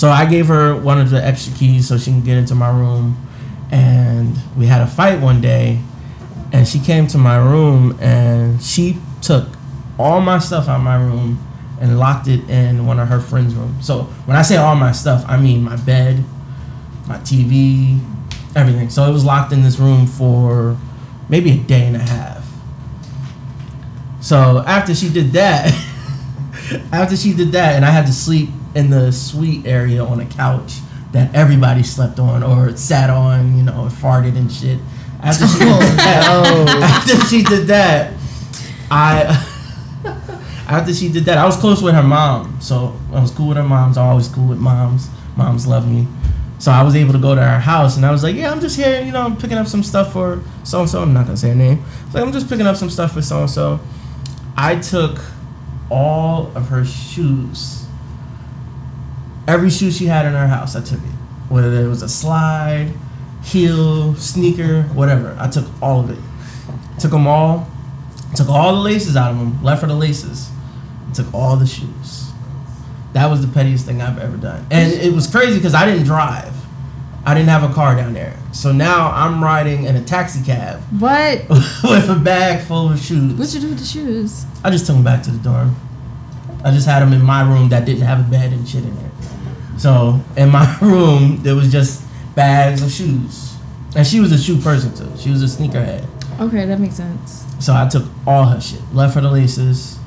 [0.00, 2.70] So I gave her one of the extra keys so she can get into my
[2.70, 3.18] room.
[3.70, 5.78] And we had a fight one day,
[6.54, 9.46] and she came to my room and she took
[9.98, 11.46] all my stuff out of my room
[11.82, 13.86] and locked it in one of her friends' rooms.
[13.86, 16.24] So when I say all my stuff, I mean my bed,
[17.06, 18.00] my TV,
[18.56, 18.88] everything.
[18.88, 20.78] So it was locked in this room for
[21.28, 22.50] maybe a day and a half.
[24.22, 25.66] So after she did that,
[26.90, 30.26] after she did that, and I had to sleep in the suite area on a
[30.26, 30.78] couch
[31.12, 34.78] that everybody slept on or sat on, you know, and farted and shit.
[35.22, 38.14] After she oh, did that, after she did that,
[38.90, 39.46] I
[40.66, 43.56] after she did that, I was close with her mom, so I was cool with
[43.56, 43.98] her moms.
[43.98, 45.08] I'm always cool with moms.
[45.36, 46.06] Moms love me.
[46.58, 48.60] So I was able to go to her house, and I was like, "Yeah, I'm
[48.60, 49.02] just here.
[49.02, 51.02] You know, I'm picking up some stuff for so and so.
[51.02, 51.82] I'm not gonna say her name.
[52.14, 53.80] Like I'm just picking up some stuff for so and so."
[54.56, 55.18] I took
[55.90, 57.79] all of her shoes,
[59.50, 60.76] every shoe she had in her house.
[60.76, 61.14] I took it,
[61.48, 62.92] whether it was a slide,
[63.42, 65.36] heel, sneaker, whatever.
[65.38, 66.18] I took all of it.
[67.00, 67.68] Took them all.
[68.36, 69.62] Took all the laces out of them.
[69.62, 70.50] Left for the laces.
[71.14, 72.30] Took all the shoes.
[73.12, 76.04] That was the pettiest thing I've ever done, and it was crazy because I didn't
[76.04, 76.54] drive.
[77.26, 80.80] I didn't have a car down there, so now I'm riding in a taxi cab
[81.00, 81.48] What?
[81.50, 83.34] with a bag full of shoes.
[83.34, 84.46] What'd you do with the shoes?
[84.62, 85.74] I just took them back to the dorm.
[86.64, 88.96] I just had them in my room that didn't have a bed and shit in
[88.96, 89.10] it.
[89.80, 93.56] So in my room there was just bags of shoes,
[93.96, 95.10] and she was a shoe person too.
[95.18, 96.06] She was a sneakerhead.
[96.38, 97.46] Okay, that makes sense.
[97.60, 99.98] So I took all her shit, left her the laces,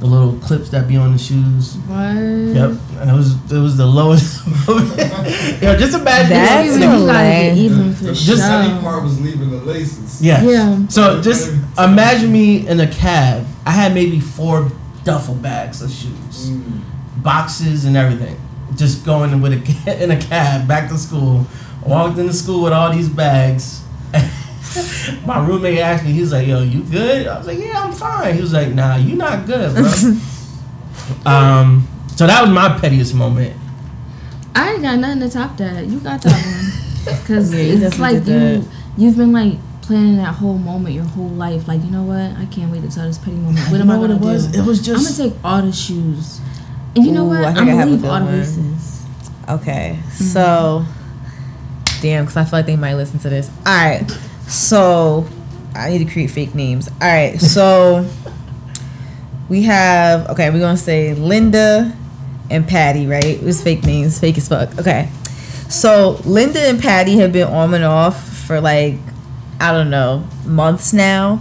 [0.00, 1.76] the little clips that be on the shoes.
[1.86, 1.98] What?
[1.98, 4.44] Yep, and it was it was the lowest.
[5.62, 6.30] Yo, just imagine.
[6.30, 6.78] That's You this.
[6.78, 7.58] gotta get hilarious.
[7.58, 10.20] even for The Just- funny part was leaving the laces.
[10.20, 10.42] Yeah.
[10.42, 10.88] Yeah.
[10.88, 13.46] So just imagine me in a cab.
[13.64, 14.70] I had maybe four
[15.04, 16.50] duffel bags of shoes.
[16.50, 16.80] Mm.
[17.22, 18.36] boxes and everything.
[18.76, 21.46] Just going with a in a cab back to school.
[21.84, 23.82] Walked into school with all these bags.
[25.26, 28.34] My roommate asked me, he's like, "Yo, you good?" I was like, "Yeah, I'm fine."
[28.34, 29.84] He was like, "Nah, you not good, bro."
[31.32, 33.56] um, so that was my pettiest moment.
[34.54, 35.86] I ain't got nothing to top that.
[35.86, 37.16] You got that one.
[37.18, 38.64] Because Yeah, it's like you,
[38.96, 41.66] you've been like planning that whole moment your whole life.
[41.66, 42.36] Like, you know what?
[42.40, 43.58] I can't wait to tell this petty moment.
[43.68, 44.46] What You am I gonna it was?
[44.46, 44.60] do?
[44.60, 46.40] It was just I'm gonna take all the shoes.
[46.94, 47.38] And you know Ooh, what?
[47.44, 48.26] I I'm think I have a good the one.
[48.26, 49.04] laces.
[49.48, 50.24] Okay, mm-hmm.
[50.24, 50.84] so
[52.00, 53.50] damn, because I feel like they might listen to this.
[53.66, 54.08] All right,
[54.46, 55.26] so
[55.74, 56.88] I need to create fake names.
[56.88, 58.08] All right, so
[59.48, 60.50] we have okay.
[60.50, 61.96] We're gonna say Linda
[62.50, 63.24] and Patty, right?
[63.24, 64.78] It was fake names, fake as fuck.
[64.78, 65.10] Okay,
[65.68, 68.94] so Linda and Patty have been on and off for like
[69.60, 71.40] I don't know months now.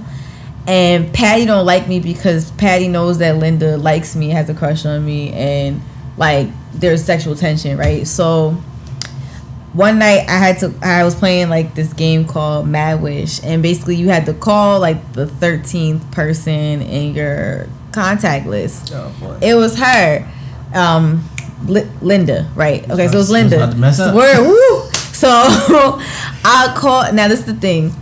[0.68, 4.86] And Patty don't like me because Patty knows that Linda likes me, has a crush
[4.86, 5.82] on me, and
[6.18, 8.06] like there's sexual tension, right?
[8.06, 8.58] So
[9.74, 13.64] one night I had to I was playing like this game called Mad Wish and
[13.64, 18.92] basically you had to call like the 13th person in your contact list.
[18.94, 19.40] Oh, boy.
[19.42, 20.30] It was her.
[20.74, 21.28] Um
[21.66, 22.84] Li- Linda, right?
[22.84, 23.58] Okay, so it was was Linda.
[23.58, 24.16] about to mess up.
[24.16, 24.90] Word, woo.
[25.14, 27.94] So I call now this is the thing.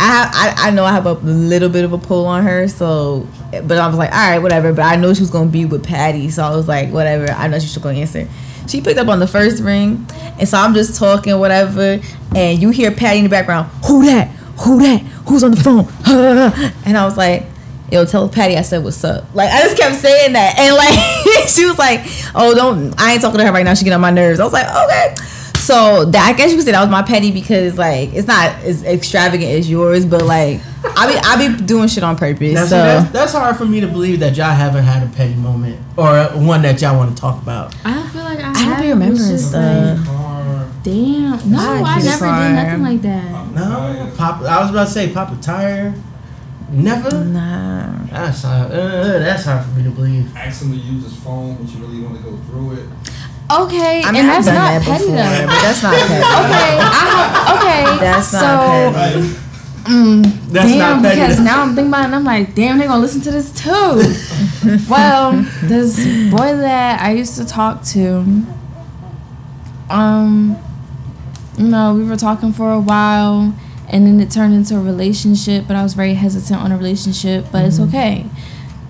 [0.00, 3.26] I, I I know I have a little bit of a pull on her, so
[3.50, 4.72] but I was like, all right, whatever.
[4.72, 7.30] But I know she was gonna be with Patty, so I was like, whatever.
[7.32, 8.28] I know she's gonna answer.
[8.68, 10.06] She picked up on the first ring,
[10.38, 12.00] and so I'm just talking, whatever,
[12.34, 13.70] and you hear Patty in the background.
[13.86, 14.28] Who that?
[14.60, 15.00] Who that?
[15.26, 15.88] Who's on the phone?
[16.84, 17.46] and I was like,
[17.90, 19.24] Yo, tell Patty I said what's up.
[19.34, 22.00] Like I just kept saying that, and like she was like,
[22.34, 23.72] "Oh, don't I ain't talking to her right now.
[23.72, 25.14] She get on my nerves." I was like, "Okay."
[25.68, 28.54] So that I guess you could say that was my petty because like it's not
[28.64, 30.62] as extravagant as yours, but like
[30.96, 32.54] I be I be doing shit on purpose.
[32.54, 35.34] Now, so that's, that's hard for me to believe that y'all haven't had a petty
[35.34, 37.76] moment or one that y'all want to talk about.
[37.84, 38.80] I feel like I, I don't have.
[38.80, 40.06] be remembering stuff.
[40.08, 41.50] like, damn.
[41.50, 42.48] No, I I, just never are.
[42.48, 43.54] did nothing like that.
[43.54, 44.42] No, pop.
[44.44, 45.94] I was about to say pop a tire.
[46.70, 47.24] Never.
[47.24, 48.06] nah.
[48.06, 48.72] That's hard.
[48.72, 50.34] Uh, that's hard for me to believe.
[50.34, 52.88] ask him use his phone, but you really want to go through it.
[53.50, 55.46] Okay, I mean, and I've that's not that petty before, though.
[55.46, 56.20] but that's not petty.
[56.20, 57.98] Okay, I okay.
[58.04, 59.20] That's so, not petty.
[59.88, 61.20] Mm, That's damn, not petty.
[61.20, 63.50] because now I'm thinking about it and I'm like, damn, they're gonna listen to this
[63.52, 64.84] too.
[64.90, 65.32] well,
[65.62, 65.96] this
[66.30, 68.44] boy that I used to talk to,
[69.88, 70.58] um,
[71.56, 73.54] you know, we were talking for a while
[73.88, 77.46] and then it turned into a relationship, but I was very hesitant on a relationship,
[77.50, 78.26] but it's okay.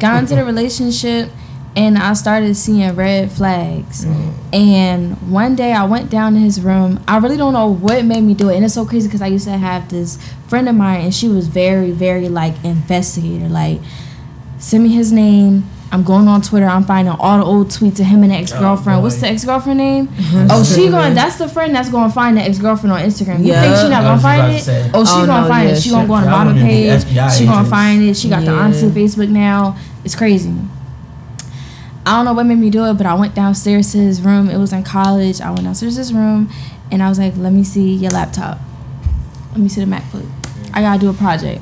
[0.00, 1.30] Got into the relationship
[1.78, 4.04] and I started seeing red flags.
[4.52, 7.00] And one day I went down to his room.
[7.06, 8.56] I really don't know what made me do it.
[8.56, 11.28] And it's so crazy because I used to have this friend of mine and she
[11.28, 13.48] was very, very like investigator.
[13.48, 13.80] Like,
[14.58, 15.70] send me his name.
[15.92, 16.66] I'm going on Twitter.
[16.66, 18.98] I'm finding all the old tweets of him and the oh, ex girlfriend.
[18.98, 19.02] boy.
[19.04, 20.08] What's the ex girlfriend name?
[20.50, 21.14] oh, she going.
[21.14, 23.38] That's the friend that's going to find the ex girlfriend on Instagram.
[23.40, 23.62] You Yeah.
[23.62, 24.60] think she not gonna oh, find it?
[24.62, 24.90] say.
[24.92, 25.80] Oh, she Oh, gonna no, find yeah, it.
[25.82, 27.04] She gonna go on the Y'all bottom page.
[27.04, 28.16] FBI She gonna find it.
[28.16, 28.64] She got the Yeah.
[28.64, 29.76] auntie Facebook now.
[30.04, 30.52] It's crazy.
[32.08, 34.48] I don't know what made me do it, but I went downstairs to his room.
[34.48, 35.42] It was in college.
[35.42, 36.50] I went downstairs to his room,
[36.90, 38.58] and I was like, "Let me see your laptop.
[39.50, 40.26] Let me see the MacBook.
[40.72, 41.60] I gotta do a project."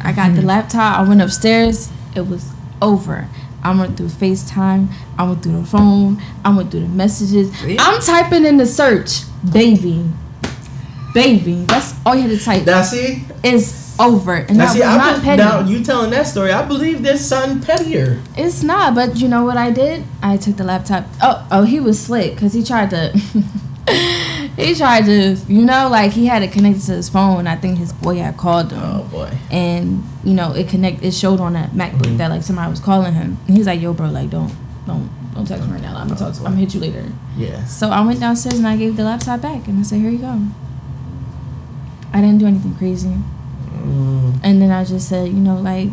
[0.00, 0.46] I got the mm-hmm.
[0.46, 0.98] laptop.
[0.98, 1.90] I went upstairs.
[2.16, 3.28] It was over.
[3.62, 4.88] I went through FaceTime.
[5.18, 6.22] I went through the phone.
[6.42, 7.52] I went through the messages.
[7.78, 10.06] I'm typing in the search, baby,
[11.22, 11.64] baby.
[11.66, 12.66] That's all you had to type.
[12.66, 15.42] Now see, It's over, and now that see, was not be- petty.
[15.42, 16.52] now you telling that story.
[16.52, 18.20] I believe there's something pettier.
[18.36, 20.04] It's not, but you know what I did?
[20.22, 21.06] I took the laptop.
[21.20, 23.10] Oh, oh, he was slick because he tried to.
[24.56, 27.46] he tried to, you know, like he had it connected to his phone.
[27.46, 29.30] I think his boy had called him, Oh boy.
[29.50, 31.02] and you know, it connect.
[31.02, 32.18] It showed on that MacBook Mhm.
[32.18, 33.38] that like somebody was calling him.
[33.46, 34.52] And he's like, "Yo, bro, like don't,
[34.86, 35.96] don't, don't text me right now.
[35.96, 36.34] I'm gonna talk.
[36.34, 36.46] To, him.
[36.46, 37.04] I'm gonna hit you later."
[37.36, 37.64] Yeah.
[37.64, 40.18] So I went downstairs and I gave the laptop back, and I said, "Here you
[40.18, 40.38] go."
[42.12, 43.14] I didn't do anything crazy,
[43.78, 45.88] Mm, and then I just said, you know, like,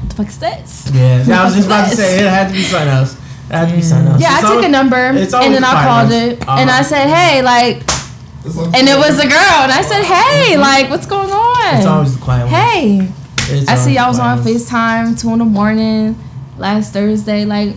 [0.00, 0.90] what the fuck is this?
[0.94, 1.24] yeah.
[1.40, 3.14] I was just about to say it had to be something else.
[3.50, 4.20] It had to be something else.
[4.22, 6.32] Yeah, I It's took a number and then I the called finance.
[6.32, 6.82] it and I Uh-huh.
[6.82, 7.76] said, "Hey, like,"
[8.76, 12.14] and it was a girl, and I said, "Hey, like, what's going on?" It's always
[12.16, 12.54] the quiet ones.
[12.56, 13.08] hey,
[13.50, 14.42] It's I see y'all was on.
[14.42, 16.16] Facetime two in the morning
[16.58, 17.44] last Thursday.
[17.44, 17.74] Like,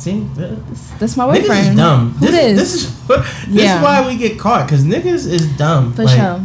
[0.00, 0.50] See, th-
[0.98, 1.48] that's my boyfriend.
[1.66, 2.10] niggas is dumb.
[2.14, 2.56] Who this, this?
[2.56, 3.76] This is this Yeah.
[3.76, 5.92] is why we get caught because niggas is dumb.
[5.92, 6.40] For Like, sure.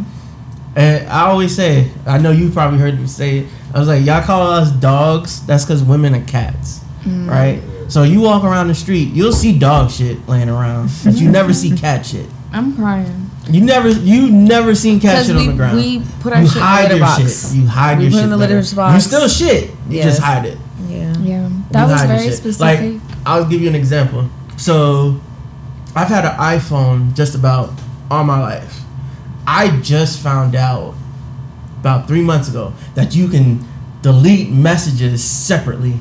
[0.76, 3.46] And I always say, I know you probably heard me say it.
[3.74, 5.40] I was like, y'all call us dogs.
[5.46, 7.28] That's because women are cats, Mm.
[7.30, 7.62] right?
[7.88, 11.52] So you walk around the street, you'll see dog shit laying around, but you never
[11.54, 12.26] see cat shit.
[12.52, 13.30] I'm crying.
[13.48, 15.76] You never, you never seen cat shit we, on the ground.
[15.78, 17.48] we put our you shit in the hide litter your box.
[17.52, 17.56] shit.
[17.60, 18.24] You hide We your put shit.
[18.24, 18.94] in the litter box.
[18.94, 19.70] You still shit.
[19.88, 20.04] You Yes.
[20.04, 20.58] just hide it.
[20.88, 21.14] Yeah.
[21.22, 22.60] Yeah, that You was very specific.
[22.60, 24.28] Like, I'll give you an example.
[24.56, 25.20] So,
[25.94, 27.72] I've had an iPhone just about
[28.10, 28.82] all my life.
[29.46, 30.94] I just found out
[31.80, 33.64] about three months ago that you can
[34.02, 36.00] delete messages separately.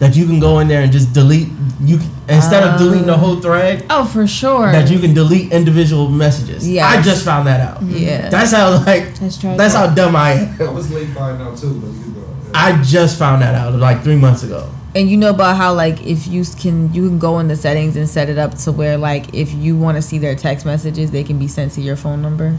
[0.00, 1.48] That you can go in there and just delete
[1.80, 3.18] you can- instead of deleting the oh.
[3.18, 3.86] whole thread.
[3.88, 4.72] oh, for sure.
[4.72, 6.68] That you can delete individual messages.
[6.68, 7.82] Yeah, I just found that out.
[7.82, 8.28] Yeah.
[8.28, 9.58] That's how like That's tragic.
[9.58, 10.62] that's how dumb I am.
[10.62, 12.26] I was late finding out too, but you go.
[12.52, 14.68] I just found that out like three months ago.
[14.96, 17.96] And you know about how like if you can you can go in the settings
[17.96, 21.10] and set it up to where like if you want to see their text messages
[21.10, 22.56] they can be sent to your phone number.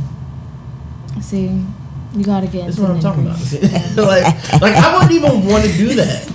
[1.21, 1.63] See,
[2.13, 3.93] you gotta get That's into what I'm talking nitty-gritty.
[3.93, 4.07] about.
[4.07, 6.31] like, like I wouldn't even want to do that.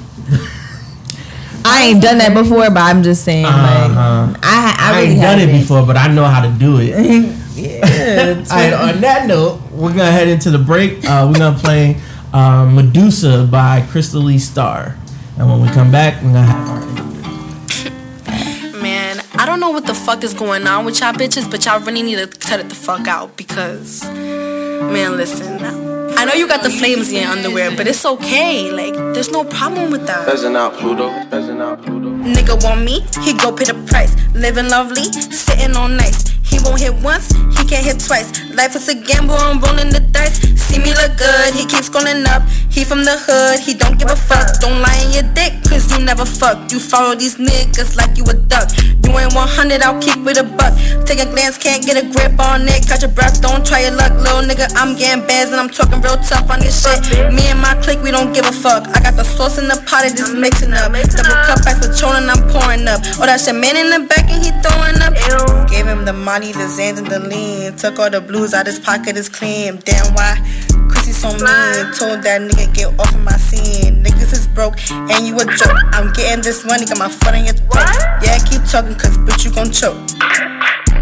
[1.62, 4.28] I ain't done that before, but I'm just saying Uh-huh.
[4.32, 5.60] like I I, I, really ain't done it haven't.
[5.60, 6.88] before, but I know how to do it.
[7.54, 8.42] yeah.
[8.50, 11.04] All right, on that note, we're gonna head into the break.
[11.04, 12.00] Uh, we're gonna play
[12.32, 14.96] uh, Medusa by Crystal Lee Star,
[15.40, 17.22] and when we come back, we're gonna have our interview.
[18.82, 21.80] Man, I don't know what the fuck is going on with y'all bitches, but y'all
[21.80, 25.58] really need to cut it the fuck out because, man, listen.
[26.18, 28.70] I know you got the flames in your underwear, but it's okay.
[28.70, 30.26] Like, there's no problem with that.
[30.26, 31.08] Pheasant out, Pluto.
[31.30, 32.10] Pheasant out, Pluto.
[32.10, 34.14] Nigga want me, he go pay the price.
[34.34, 36.28] Living lovely, sitting on nice.
[36.44, 38.28] He won't hit once, he can't hit twice.
[38.50, 40.59] Life is a gamble, I'm rolling the dice.
[40.70, 42.46] See me look good, he keeps scrolling up.
[42.70, 44.62] He from the hood, he don't give a fuck.
[44.62, 46.70] Don't lie in your dick, cause you never fuck.
[46.70, 48.70] You follow these niggas like you a duck.
[49.02, 50.70] You ain't 100, I'll keep it a buck.
[51.10, 52.86] Take a glance, can't get a grip on it.
[52.86, 54.70] Catch your breath, don't try your luck, little nigga.
[54.78, 57.02] I'm getting bands and I'm talking real tough on this shit.
[57.34, 58.86] Me and my clique, we don't give a fuck.
[58.94, 60.94] I got the sauce in the pot, it just mixing up.
[60.94, 63.02] Double cup back with I'm pouring up.
[63.18, 65.18] Oh, that's your man in the back and he throwing up.
[65.68, 67.74] Gave him the money, the Zans, and the lean.
[67.76, 69.82] Took all the blues out his pocket, is clean.
[69.84, 70.38] Damn, why?
[70.88, 71.92] Chrissy so mean.
[71.94, 74.02] Told that nigga get off of my scene.
[74.02, 75.78] Niggas is broke and you a joke.
[75.92, 77.88] I'm getting this money, got my foot in your throat.
[78.22, 79.96] Yeah, keep talking, cause bitch, you gon' choke.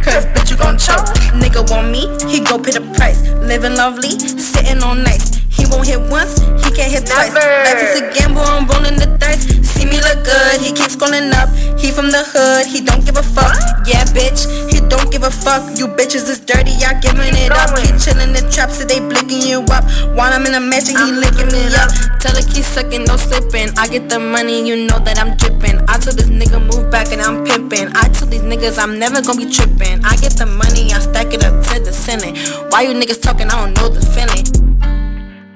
[0.04, 1.06] Cause bitch, you gon' choke.
[1.36, 3.20] Nigga want me, he go pay the price.
[3.42, 5.38] Living lovely, sitting on nice.
[5.50, 7.34] He won't hit once, he can't hit twice.
[7.34, 9.42] Life is a gamble, I'm rolling the dice.
[9.66, 11.50] See me look good, he keeps scrolling up.
[11.78, 13.58] He from the hood, he don't give a fuck.
[13.82, 15.78] Yeah, bitch, he don't give a fuck.
[15.78, 17.76] You bitches is dirty, y'all giving it up.
[17.78, 19.84] He chillin' the trap, so they blinking you up.
[20.16, 21.92] While I'm in a mansion, he licking me up.
[22.20, 23.70] Tell her keep sucking, no slipping.
[23.78, 25.78] I get the money, you know that I'm dripping.
[25.88, 27.94] I told this nigga move back and I'm pimping.
[27.94, 30.04] I told these niggas I'm never gonna be tripping.
[30.04, 32.36] I get the money, I stack it up to the ceiling.
[32.70, 33.48] Why you niggas talking?
[33.48, 34.97] I don't know the feeling.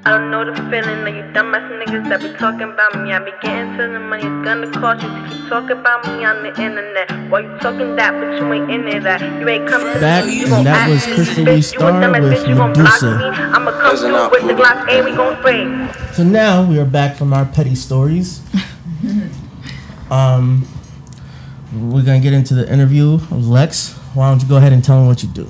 [0.05, 3.13] I don't know the feeling of you dumbass niggas that be talking about me.
[3.13, 6.25] I be getting to the money, it's gonna cost you to keep talking about me
[6.25, 7.31] on the internet.
[7.31, 9.21] Why you talking that, but you ain't in it that.
[9.41, 11.15] You ain't coming to Back, me, you and gon' that ask was me.
[11.15, 13.17] Crystal Bitch, Lee you a Starr dumbass with bitch, you gon' block Medusa.
[13.17, 13.25] me.
[13.55, 14.63] I'ma come Listen through up, with the Pluto.
[14.65, 16.13] Glock and we gon' spray.
[16.15, 18.43] So now we are back from our petty stories.
[20.11, 20.67] um,
[21.73, 23.19] we're gonna get into the interview.
[23.31, 25.47] Lex, why don't you go ahead and tell them what you do?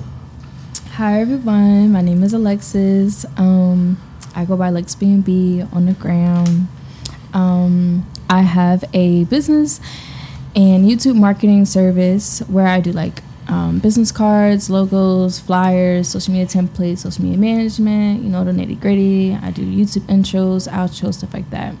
[0.91, 3.25] Hi everyone, my name is Alexis.
[3.35, 3.97] Um,
[4.35, 6.67] I go by Lex B&B on the ground.
[7.33, 9.79] Um, I have a business
[10.55, 16.47] and YouTube marketing service where I do like um, business cards, logos, flyers, social media
[16.47, 18.23] templates, social media management.
[18.23, 19.33] You know the nitty gritty.
[19.33, 21.75] I do YouTube intros, outros, stuff like that.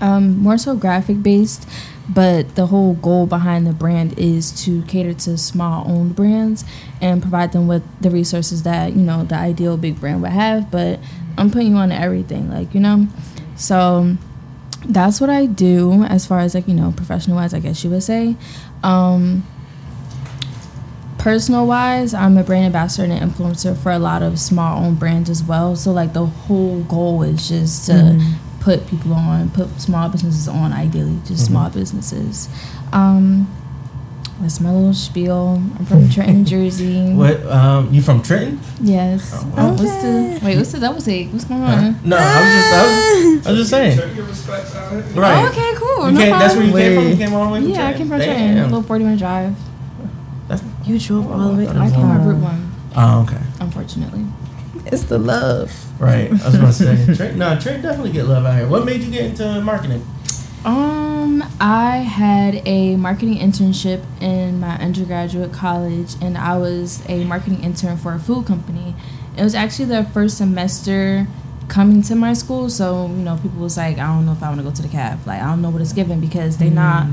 [0.00, 1.68] Um, more so graphic based,
[2.08, 6.64] but the whole goal behind the brand is to cater to small owned brands
[7.00, 10.70] and provide them with the resources that you know the ideal big brand would have.
[10.70, 11.00] But
[11.36, 13.08] I'm putting you on everything, like you know.
[13.56, 14.16] So
[14.86, 17.90] that's what I do as far as like you know professional wise, I guess you
[17.90, 18.36] would say.
[18.82, 19.46] Um,
[21.18, 24.98] personal wise, I'm a brand ambassador and an influencer for a lot of small owned
[24.98, 25.74] brands as well.
[25.74, 28.20] So like the whole goal is just to
[28.60, 32.48] put people on, put small businesses on, ideally just small businesses.
[32.92, 33.50] Um,
[34.40, 35.62] that's my little spiel.
[35.78, 37.12] I'm from Trenton, Jersey.
[37.14, 37.44] What?
[37.46, 38.60] Um, you from Trenton?
[38.80, 39.32] Yes.
[39.56, 40.56] Oh, What's the wait?
[40.56, 41.30] What's the double take?
[41.32, 42.00] What's going on?
[42.04, 43.98] No, I was just, I was, I was just saying.
[43.98, 45.00] Check your respects out here.
[45.20, 45.44] Right.
[45.44, 46.06] Oh, okay, cool.
[46.08, 46.82] You no came, that's where problem.
[46.82, 47.08] you came from.
[47.10, 48.28] You came all the way from Yeah, I came from Damn.
[48.36, 48.58] Trenton.
[48.58, 49.56] A little 40 minute drive.
[50.84, 51.68] You drove all the way.
[51.68, 53.40] I came on Route One, Oh, okay.
[53.60, 54.26] unfortunately.
[54.86, 55.72] It's the love.
[55.98, 56.28] Right.
[56.28, 57.04] I was about to say.
[57.16, 58.68] Trenton, no, Trenton definitely get love out here.
[58.68, 60.04] What made you get into marketing?
[60.64, 67.62] Um, I had a marketing internship in my undergraduate college, and I was a marketing
[67.62, 68.94] intern for a food company.
[69.36, 71.26] It was actually the first semester
[71.68, 74.48] coming to my school, so you know, people was like, I don't know if I
[74.48, 75.26] want to go to the cab.
[75.26, 77.06] Like, I don't know what it's given because they not.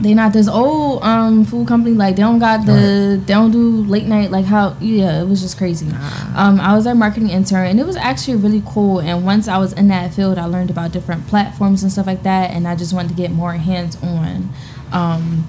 [0.00, 3.82] They not this old um food company like they don't got the they don't do
[3.82, 5.88] late night like how yeah it was just crazy.
[6.36, 9.00] Um, I was their marketing intern and it was actually really cool.
[9.00, 12.22] And once I was in that field, I learned about different platforms and stuff like
[12.22, 12.52] that.
[12.52, 14.50] And I just wanted to get more hands on.
[14.92, 15.46] Um,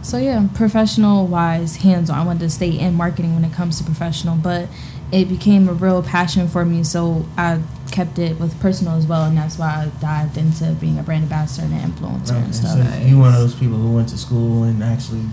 [0.00, 2.18] so yeah, professional wise, hands on.
[2.18, 4.68] I wanted to stay in marketing when it comes to professional, but
[5.10, 6.84] it became a real passion for me.
[6.84, 7.60] So I
[7.90, 11.22] kept it with personal as well, and that's why I dived into being a brand
[11.24, 13.02] ambassador and an influencer Okay, and so stuff.
[13.06, 15.24] you one of those people who went to school and actually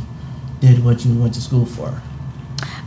[0.59, 2.01] did what you went to school for.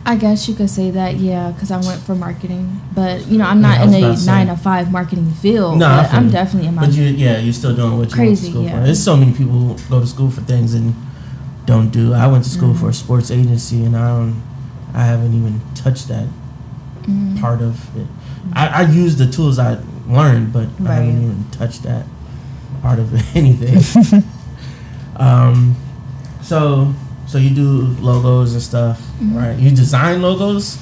[0.05, 2.79] I guess you could say that, yeah, because I went for marketing.
[2.95, 5.77] But you know, I'm not I in a nine to five marketing field.
[5.77, 8.09] No, I but feel I'm definitely in my But you, yeah, you're still doing what
[8.09, 8.79] you Crazy, went to school yeah.
[8.79, 8.85] for.
[8.85, 10.95] There's so many people who go to school for things and
[11.65, 12.13] don't do.
[12.13, 12.79] I went to school Mm-hmm.
[12.79, 14.41] for a sports agency, and I don't.
[14.93, 16.27] I haven't even touched that
[17.03, 17.37] Mm-hmm.
[17.39, 18.07] part of it.
[18.53, 19.77] I, I use the tools I
[20.07, 22.05] learned, but I haven't even touched that
[22.81, 24.23] part of anything.
[25.17, 25.75] um,
[26.41, 26.93] so
[27.27, 29.35] so you do logos and stuff, Mm-hmm.
[29.37, 29.57] right?
[29.59, 30.77] You design logos.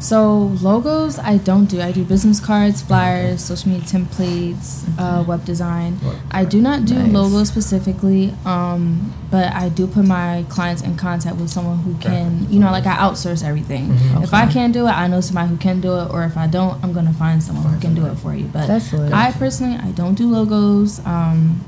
[0.00, 1.80] So logos, I don't do.
[1.80, 5.98] I do business cards, flyers, social media templates, uh, web design.
[6.30, 7.12] I do not do Nice.
[7.12, 12.46] logos specifically, um, but I do put my clients in contact with someone who can,
[12.48, 13.88] you know, like I outsource everything.
[13.88, 14.22] Mhm.
[14.22, 16.46] If I can't do it, I know somebody who can do it, or if I
[16.46, 18.48] don't, I'm gonna find someone who can do it for you.
[18.52, 18.66] But.
[19.12, 21.00] I personally, I don't do logos.
[21.04, 21.60] Um,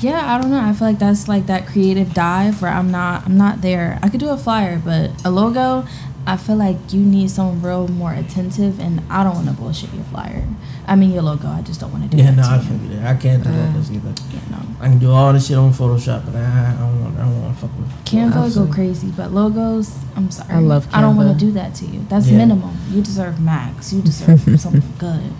[0.00, 0.60] yeah, I don't know.
[0.60, 3.98] I feel like that's like that creative dive where I'm not, I'm not there.
[4.02, 5.84] I could do a flyer, but a logo,
[6.26, 9.92] I feel like you need someone real more attentive, and I don't want to bullshit
[9.94, 10.44] your flyer.
[10.86, 11.48] I mean your logo.
[11.48, 12.36] I just don't want to do Yeah, that.
[12.36, 12.62] no, to I you.
[12.62, 13.04] figured it.
[13.04, 14.12] I can't do that 'cause either.
[14.32, 14.58] Yeah, no.
[14.80, 17.16] I can do all this shit on Photoshop, but I, I don't want.
[17.18, 17.88] I don't want to fuck with.
[18.04, 18.74] Canva go Absolutely.
[18.74, 20.54] crazy, but logos, I'm sorry.
[20.54, 22.04] I love I don't want to do that to you.
[22.08, 22.38] That's Yeah.
[22.38, 22.76] minimum.
[22.90, 23.92] You deserve max.
[23.92, 25.32] You deserve something good.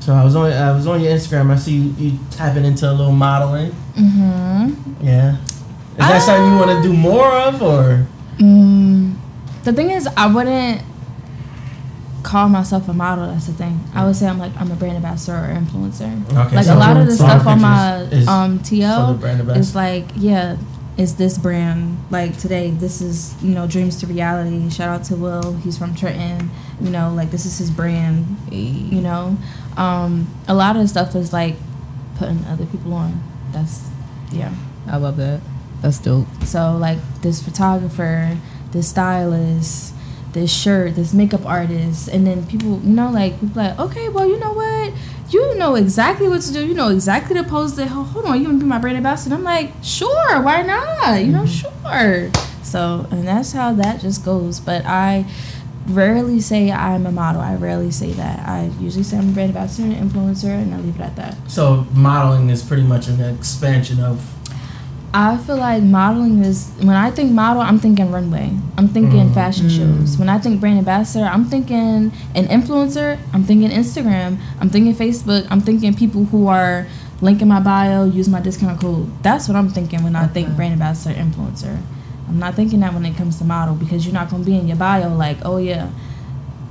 [0.00, 0.52] So I was on.
[0.52, 1.50] I was on your Instagram.
[1.50, 3.72] I see you, you tapping into a little modeling.
[3.96, 5.04] Mm-hmm.
[5.04, 5.36] Yeah.
[5.36, 8.06] Is that something you want to do more of, or?
[8.38, 9.16] Mm,
[9.64, 10.82] the thing is, I wouldn't
[12.22, 13.26] call myself a model.
[13.26, 13.80] That's the thing.
[13.94, 16.24] I would say I'm like I'm a brand ambassador or influencer.
[16.26, 18.80] Okay, like so a lot of the stuff on my pictures is um for the
[18.80, 20.56] TL is like yeah,
[20.96, 22.70] is this brand like today?
[22.70, 24.70] This is you know dreams to reality.
[24.70, 25.54] Shout out to Will.
[25.56, 26.50] He's from Trenton.
[26.80, 28.36] You know like this is his brand.
[28.50, 29.36] You know,
[29.76, 31.56] um, a lot of the stuff is like
[32.16, 33.22] putting other people on.
[33.52, 33.88] That's
[34.32, 34.52] yeah.
[34.86, 35.40] I love that.
[35.82, 36.26] That's dope.
[36.44, 38.36] So like this photographer,
[38.72, 39.94] this stylist,
[40.32, 44.26] this shirt, this makeup artist, and then people, you know, like people like, okay, well,
[44.26, 44.92] you know what?
[45.30, 46.66] You know exactly what to do.
[46.66, 47.88] You know exactly to pose it.
[47.88, 49.36] Hold hold on, you want to be my brand ambassador?
[49.36, 51.24] I'm like, sure, why not?
[51.24, 52.30] You know, mm-hmm.
[52.30, 52.30] sure.
[52.64, 54.58] So and that's how that just goes.
[54.60, 55.26] But I
[55.86, 57.40] rarely say I'm a model.
[57.40, 58.46] I rarely say that.
[58.48, 61.36] I usually say I'm a brand ambassador and influencer, and I leave it at that.
[61.48, 64.34] So modeling is pretty much an expansion of.
[65.12, 68.56] I feel like modeling is when I think model, I'm thinking runway.
[68.78, 69.34] I'm thinking mm-hmm.
[69.34, 69.76] fashion mm.
[69.76, 70.16] shows.
[70.16, 73.18] When I think brand ambassador, I'm thinking an influencer.
[73.32, 74.38] I'm thinking Instagram.
[74.60, 75.48] I'm thinking Facebook.
[75.50, 76.86] I'm thinking people who are
[77.20, 79.10] link in my bio, use my discount code.
[79.22, 81.82] That's what I'm thinking when I think brand ambassador, influencer.
[82.28, 84.68] I'm not thinking that when it comes to model because you're not gonna be in
[84.68, 85.90] your bio like, oh yeah,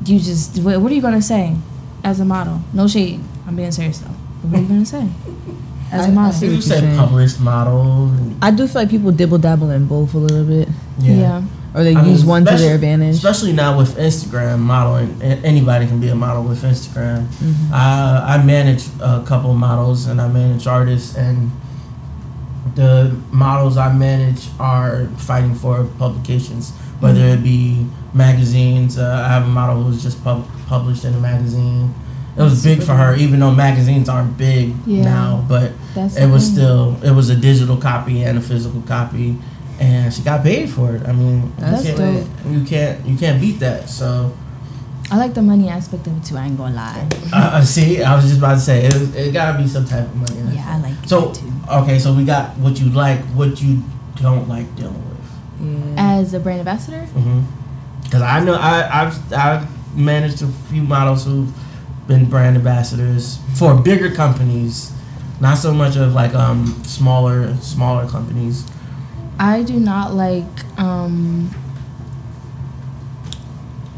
[0.05, 1.57] you just what, what are you gonna say
[2.05, 2.61] as a model?
[2.73, 3.19] No shade.
[3.45, 4.15] I'm being serious though.
[4.41, 5.09] But what are you gonna say
[5.91, 6.31] as I- a I model?
[6.33, 6.97] see You what you're said saying.
[6.97, 8.11] published model.
[8.41, 10.69] I do feel like people dibble dabble in both a little bit,
[10.99, 11.41] yeah.
[11.73, 13.15] or they I use mean, one to their advantage.
[13.15, 17.25] Especially now with Instagram modeling, anybody can be a model with Instagram.
[17.27, 17.73] Mm-hmm.
[17.73, 21.51] Uh, I manage a couple models and I manage artists, and
[22.75, 27.39] the models I manage are fighting for publications, whether Mm-hmm.
[27.41, 28.97] it be magazines.
[28.97, 31.93] Uh, I have a model who was just pub- published in a magazine.
[32.39, 35.03] It was big for her, even though magazines aren't big Yeah.
[35.03, 39.37] now, but That's it was still it was a digital copy and a physical copy,
[39.79, 41.05] and she got paid for it.
[41.07, 43.89] I mean, That's you can't, you can't you can't beat that.
[43.89, 44.31] So,
[45.11, 46.37] I like the money aspect of it too.
[46.37, 47.07] I ain't gonna lie.
[47.33, 50.05] uh, uh, see, I was just about to say it, it gotta be some type
[50.07, 50.55] of money.
[50.55, 51.33] Yeah, I like So
[51.69, 53.83] okay, so we got what you like, what you
[54.15, 55.95] don't like dealing with.
[55.97, 56.19] yeah.
[56.19, 57.05] As a brand ambassador,
[58.03, 59.67] Because I know I I've I've
[59.97, 61.51] managed a few models who've
[62.09, 64.91] been brand ambassadors for bigger companies,
[65.39, 68.65] not so much of like um smaller smaller companies.
[69.39, 70.45] I do not like
[70.77, 71.49] um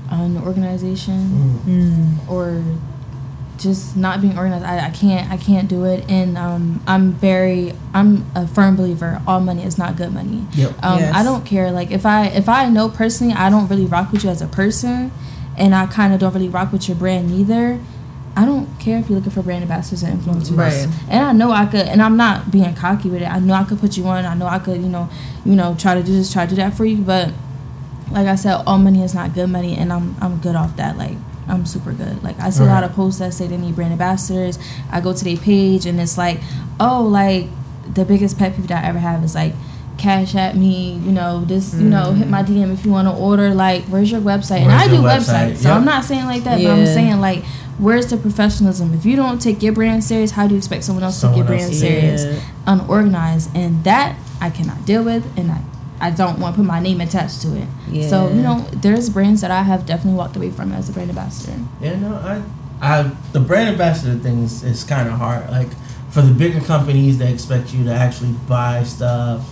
[0.09, 2.29] an organization Mm.
[2.29, 2.61] or
[3.57, 4.65] just not being organized.
[4.65, 6.03] I, I can't I can't do it.
[6.09, 9.21] And um, I'm very I'm a firm believer.
[9.27, 10.45] All money is not good money.
[10.53, 10.83] Yep.
[10.83, 11.15] Um, Yes.
[11.15, 11.71] I don't care.
[11.71, 14.47] Like if I if I know personally, I don't really rock with you as a
[14.47, 15.11] person,
[15.55, 17.79] and I kind of don't really rock with your brand neither.
[18.35, 20.57] I don't care if you're looking for brand ambassadors and influencers.
[20.57, 20.87] Right.
[21.09, 23.29] And I know I could, and I'm not being cocky with it.
[23.29, 24.25] I know I could put you on.
[24.25, 25.09] I know I could, you know,
[25.45, 26.97] you know, try to do this, try to do that for you.
[26.97, 27.33] But
[28.11, 30.97] like I said, all money is not good money, and I'm I'm good off that.
[30.97, 31.17] Like
[31.47, 32.23] I'm super good.
[32.23, 34.57] Like I see a lot of posts that say they need brand ambassadors.
[34.91, 36.39] I go to their page, and it's like,
[36.79, 37.47] oh, like
[37.93, 39.53] the biggest pet peeve that I ever have is like
[40.01, 42.47] cash at me, you know, this, you know, hit my mm.
[42.47, 43.53] DM if you want to order.
[43.53, 44.61] Like, where's your website?
[44.61, 45.51] and I do website?
[45.51, 45.77] websites, so Yep.
[45.77, 47.43] I'm not saying like that, but I'm saying like,
[47.77, 48.93] where's the professionalism?
[48.93, 51.45] If you don't take your brand serious, how do you expect someone else Someone to
[51.45, 52.25] take your else- brand serious?
[52.25, 52.41] Yeah.
[52.67, 55.61] Unorganized, and that I cannot deal with, and I.
[56.03, 57.67] I don't want to put my name attached to it.
[57.91, 58.09] Yeah.
[58.09, 61.11] So, you know, there's brands that I have definitely walked away from as a brand
[61.11, 61.59] ambassador.
[61.79, 62.41] Yeah, no, I,
[62.81, 65.47] I, the brand ambassador thing is, is kind of hard.
[65.51, 65.67] Like
[66.09, 69.47] for the bigger companies, they expect you to actually buy stuff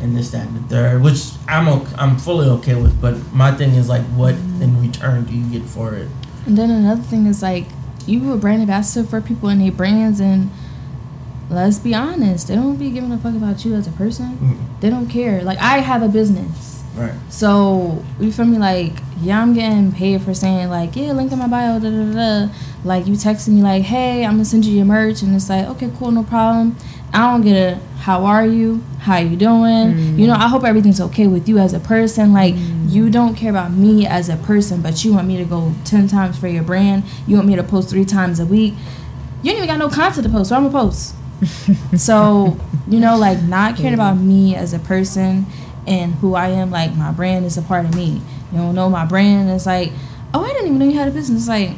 [0.00, 3.00] and this, that, and the third, which I'm okay, I'm fully okay with.
[3.00, 6.08] But my thing is like, what in return do you get for it?
[6.46, 7.66] And then another thing is like
[8.06, 10.50] you a brand ambassador for people and their brands and
[11.50, 14.36] let's be honest, they don't be giving a fuck about you as a person.
[14.38, 15.42] Mm, They don't care.
[15.42, 16.82] Like I have a business.
[16.94, 17.14] Right.
[17.28, 18.58] So you feel me?
[18.58, 21.78] Like yeah, I'm getting paid for saying like yeah, link in my bio.
[21.78, 22.46] Da da da.
[22.46, 22.52] da.
[22.84, 25.66] Like you texting me like hey, I'm gonna send you your merch, and it's like
[25.66, 26.76] okay, cool, no problem.
[27.12, 28.82] I don't get a how are you?
[29.00, 30.18] How you doing?
[30.18, 30.38] You know, mm.
[30.38, 32.32] I hope everything's okay with you as a person.
[32.32, 32.90] Like mm.
[32.90, 36.08] you don't care about me as a person, but you want me to go ten
[36.08, 37.04] times for your brand.
[37.26, 38.74] You want me to post three times a week.
[39.42, 41.14] You ain't even got no content to post, so I'm gonna post.
[41.96, 45.46] so you know, like not caring about me as a person
[45.86, 46.70] and who I am.
[46.70, 48.22] Like my brand is a part of me.
[48.52, 49.50] You don't know my brand.
[49.50, 49.92] It's like,
[50.32, 51.48] oh, I didn't even know you had a business.
[51.48, 51.70] Like,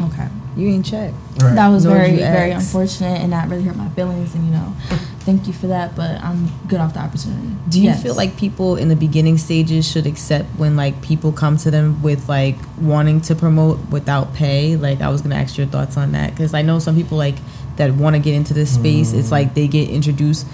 [0.00, 0.28] okay.
[0.58, 1.14] You ain't check.
[1.40, 1.54] Right.
[1.54, 2.66] That was Nor very, very ask.
[2.66, 4.34] unfortunate, and that really hurt my feelings.
[4.34, 4.74] And you know,
[5.20, 7.54] thank you for that, but I'm good off the opportunity.
[7.68, 8.02] Do you Yes.
[8.02, 12.02] feel like people in the beginning stages should accept when like people come to them
[12.02, 14.74] with like wanting to promote without pay?
[14.76, 17.36] Like I was gonna ask your thoughts on that because I know some people like
[17.76, 19.12] that want to get into this space.
[19.12, 19.32] It's mm.
[19.32, 20.44] like they get introduced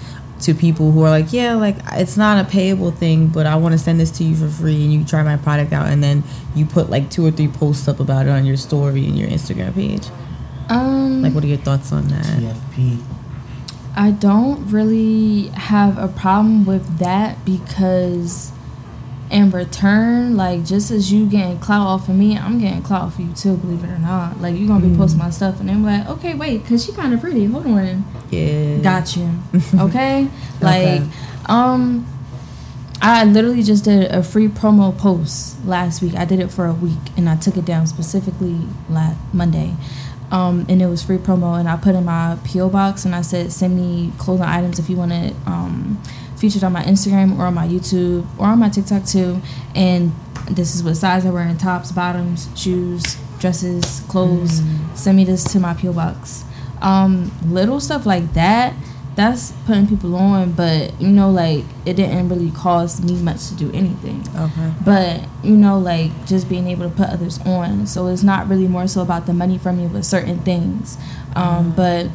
[0.41, 3.73] to people who are like, yeah, like it's not a payable thing, but I want
[3.73, 6.23] to send this to you for free and you try my product out, and then
[6.55, 9.29] you put like two or three posts up about it on your story and your
[9.29, 10.07] Instagram page.
[10.69, 12.25] Um, Like, what are your thoughts on that?
[12.25, 13.01] TFP.
[13.95, 18.51] I don't really have a problem with that because
[19.31, 23.19] in return, like just as you getting clout off of me, I'm getting clout off
[23.19, 24.39] of you too, believe it or not.
[24.41, 27.17] Like you're gonna be posting my stuff and then like, okay, wait, cause she kinda
[27.17, 27.45] pretty.
[27.45, 28.05] Hold on.
[28.29, 28.77] Yeah.
[28.77, 29.29] Got you.
[29.79, 30.27] Okay?
[30.61, 31.09] like, Okay.
[31.47, 32.07] um
[33.01, 36.15] I literally just did a free promo post last week.
[36.15, 38.57] I did it for a week and I took it down specifically
[38.89, 39.75] last Monday.
[40.31, 43.21] Um, and it was free promo and I put in my PO box and I
[43.21, 46.01] said send me clothing items if you want it um,
[46.37, 49.41] featured on my Instagram or on my YouTube or on my TikTok too.
[49.73, 50.11] And
[50.49, 54.61] this is what size I wear in tops, bottoms, shoes, dresses, clothes.
[54.93, 56.43] Send me this to my PO box.
[56.81, 58.73] Um, little stuff like that
[59.15, 63.55] that's putting people on, but you know, like it didn't really cost me much to
[63.55, 64.23] do anything.
[64.37, 64.73] Okay.
[64.83, 68.67] But you know, like just being able to put others on, so it's not really
[68.67, 70.97] more so about the money from you, but certain things.
[71.35, 72.07] Um, But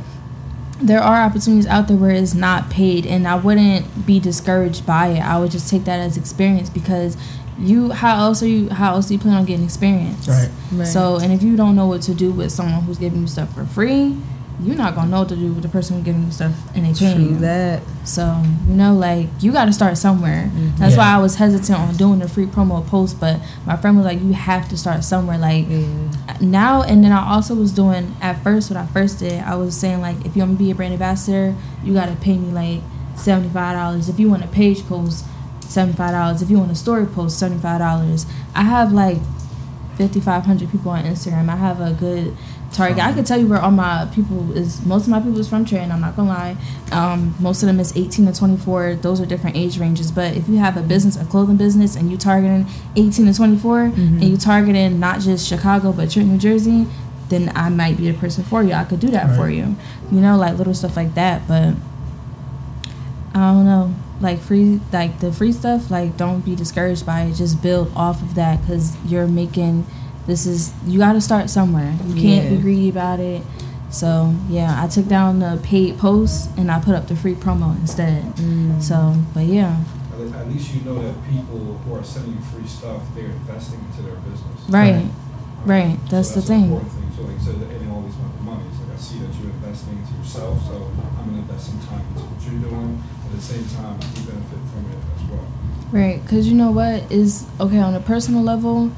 [0.82, 5.08] there are opportunities out there where it's not paid, and I wouldn't be discouraged by
[5.08, 5.20] it.
[5.20, 7.16] I would just take that as experience because
[7.58, 8.70] you, how else are you?
[8.70, 10.26] How else do you plan on getting experience?
[10.26, 10.48] Right.
[10.72, 10.86] Right.
[10.86, 13.54] So, and if you don't know what to do with someone who's giving you stuff
[13.54, 14.16] for free,
[14.62, 16.84] you're not gonna know what to do with the person who's giving you stuff and
[16.84, 17.38] they paying True you.
[17.38, 17.82] that.
[18.04, 20.44] So, you know, like you got to start somewhere.
[20.44, 20.76] Mm-hmm.
[20.76, 24.04] That's why I was hesitant on doing the free promo post, but my friend was
[24.06, 26.10] like, "You have to start somewhere." Like Yeah.
[26.40, 29.42] Now, and then I also was doing at first what I first did.
[29.42, 32.16] I was saying like, if you want to be a brand ambassador, you got to
[32.16, 32.82] pay me like
[33.16, 34.08] seventy five dollars.
[34.08, 35.24] If you want a page post,
[35.62, 36.42] seventy five dollars.
[36.42, 38.26] If you want a story post, seventy five dollars.
[38.54, 39.18] I have like
[39.96, 41.48] fifty five hundred people on Instagram.
[41.48, 42.36] I have a good
[42.72, 43.04] target.
[43.04, 44.84] I could tell you where all my people is.
[44.84, 45.90] Most of my people is from Trenton.
[45.92, 46.56] I'm not gonna lie.
[46.92, 48.96] Um, most of them is 18 to 24.
[48.96, 50.10] Those are different age ranges.
[50.10, 52.66] But if you have a business, a clothing business, and you targeting
[52.96, 56.86] 18 to 24, and you targeting not just Chicago but Trenton, New Jersey,
[57.28, 58.72] then I might be the person for you.
[58.72, 59.76] I could do that for you.
[60.10, 61.46] You know, like little stuff like that.
[61.48, 61.74] But
[63.34, 63.94] I don't know.
[64.20, 65.90] Like free, like the free stuff.
[65.90, 67.34] Like don't be discouraged by it.
[67.34, 69.86] Just build off of that because you're making.
[70.26, 71.94] This is you got to start somewhere.
[72.06, 73.42] You can't be greedy about it.
[73.90, 77.76] So yeah, I took down the paid posts and I put up the free promo
[77.80, 78.22] instead.
[78.36, 78.80] Mm.
[78.80, 79.82] So, but yeah,
[80.14, 83.80] At at least you know that people who are sending you free stuff, they're investing
[83.80, 84.60] into their business.
[84.68, 85.06] right,
[85.64, 85.98] right.
[86.08, 86.70] So That's the thing.
[86.70, 87.10] important thing.
[87.16, 88.62] So like you said, it ain't always about the money.
[88.70, 92.06] It's like I see that you're investing into yourself, so I'm gonna invest some time
[92.14, 93.02] into what you're doing.
[93.26, 95.46] At the same time, you benefit from it as well.
[95.90, 98.92] Right, because you know what is okay on a personal level.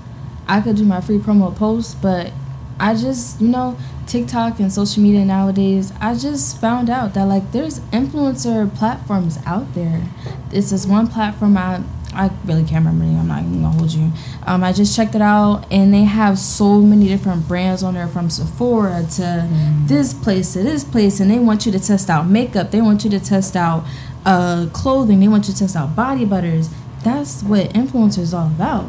[0.47, 2.32] I could do my free promo posts, but
[2.78, 3.76] I just you know
[4.07, 5.93] TikTok and social media nowadays.
[6.01, 10.03] I just found out that like there's influencer platforms out there.
[10.51, 11.82] This is one platform I
[12.14, 13.05] I really can't remember.
[13.05, 14.12] I'm not even gonna hold you.
[14.47, 18.09] Um, I just checked it out, and they have so many different brands on there,
[18.09, 19.49] from Sephora to
[19.86, 22.70] this place to this place, and they want you to test out makeup.
[22.70, 23.84] They want you to test out
[24.26, 25.20] uh, clothing.
[25.20, 26.68] They want you to test out body butters.
[27.03, 28.86] That's what influencers all about.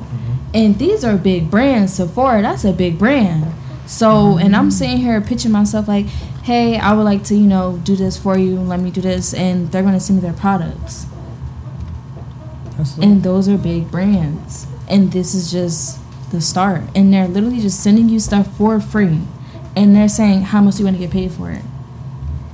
[0.54, 1.94] And these are big brands.
[1.94, 3.52] Sephora, that's a big brand.
[3.86, 6.06] So, and I'm sitting here pitching myself like,
[6.44, 8.60] hey, I would like to, you know, do this for you.
[8.60, 11.08] Let me do this, and they're gonna send me their products
[13.02, 16.00] and those are big brands and this is just
[16.32, 19.20] the start and they're literally just sending you stuff for free
[19.76, 21.62] and they're saying how much do you want to get paid for it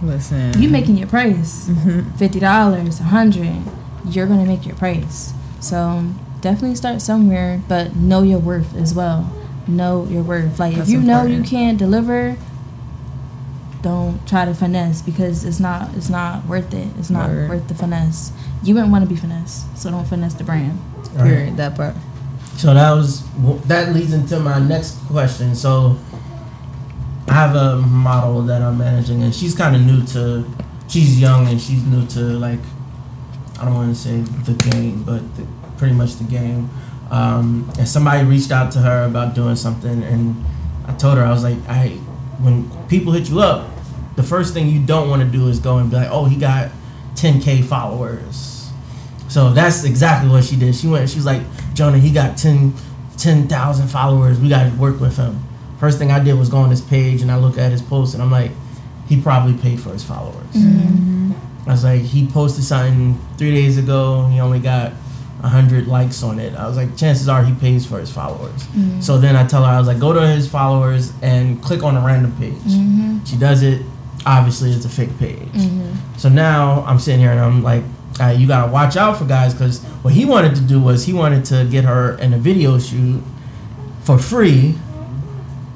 [0.04, 0.62] Listen.
[0.62, 2.02] you making your price Mm-hmm.
[2.18, 6.04] $50 a 100 you're gonna make your price so
[6.42, 9.32] definitely start somewhere but know your worth as well
[9.68, 12.38] know your worth like That's if you know you can't deliver
[13.82, 17.50] don't try to finesse because it's not it's not worth it it's not Word.
[17.50, 18.32] worth the finesse
[18.64, 20.80] you wouldn't want to be finesse so don't finesse the brand
[21.14, 21.24] Right.
[21.24, 21.58] Period.
[21.58, 21.96] That part.
[22.58, 23.24] So that was
[23.64, 25.56] that leads into my next question.
[25.56, 25.98] So
[27.28, 30.46] I have a model that I'm managing, and she's kind of new to.
[30.88, 32.60] She's young and she's new to like.
[33.60, 35.46] I don't want to say the game, but the,
[35.78, 36.70] pretty much the game.
[37.12, 40.46] Um, and somebody reached out to her about doing something, and
[40.86, 41.90] I told her I was like, I
[42.40, 43.70] when people hit you up,
[44.16, 46.38] the first thing you don't want to do is go and be like, oh, he
[46.38, 46.72] got
[47.16, 48.72] 10k followers.
[49.28, 50.76] So that's exactly what she did.
[50.76, 51.10] She went.
[51.10, 51.42] She was like,
[51.74, 52.74] Jonah, he got 10
[53.18, 54.40] 10,000 followers.
[54.40, 55.44] We got to work with him.
[55.78, 58.14] First thing I did was go on his page and I look at his post
[58.14, 58.52] and I'm like,
[59.08, 60.56] he probably paid for his followers.
[61.70, 64.26] I was like, he posted something three days ago.
[64.26, 64.92] He only got
[65.44, 66.56] hundred likes on it.
[66.56, 68.64] I was like, chances are he pays for his followers.
[68.64, 69.02] Mm-hmm.
[69.02, 71.96] So then I tell her, I was like, go to his followers and click on
[71.96, 72.56] a random page.
[72.56, 73.24] Mm-hmm.
[73.24, 73.84] She does it.
[74.26, 75.38] Obviously, it's a fake page.
[75.38, 76.18] Mm-hmm.
[76.18, 77.84] So now I'm sitting here and I'm like,
[78.20, 81.14] right, you gotta watch out for guys because what he wanted to do was he
[81.14, 83.22] wanted to get her in a video shoot
[84.02, 84.74] for free,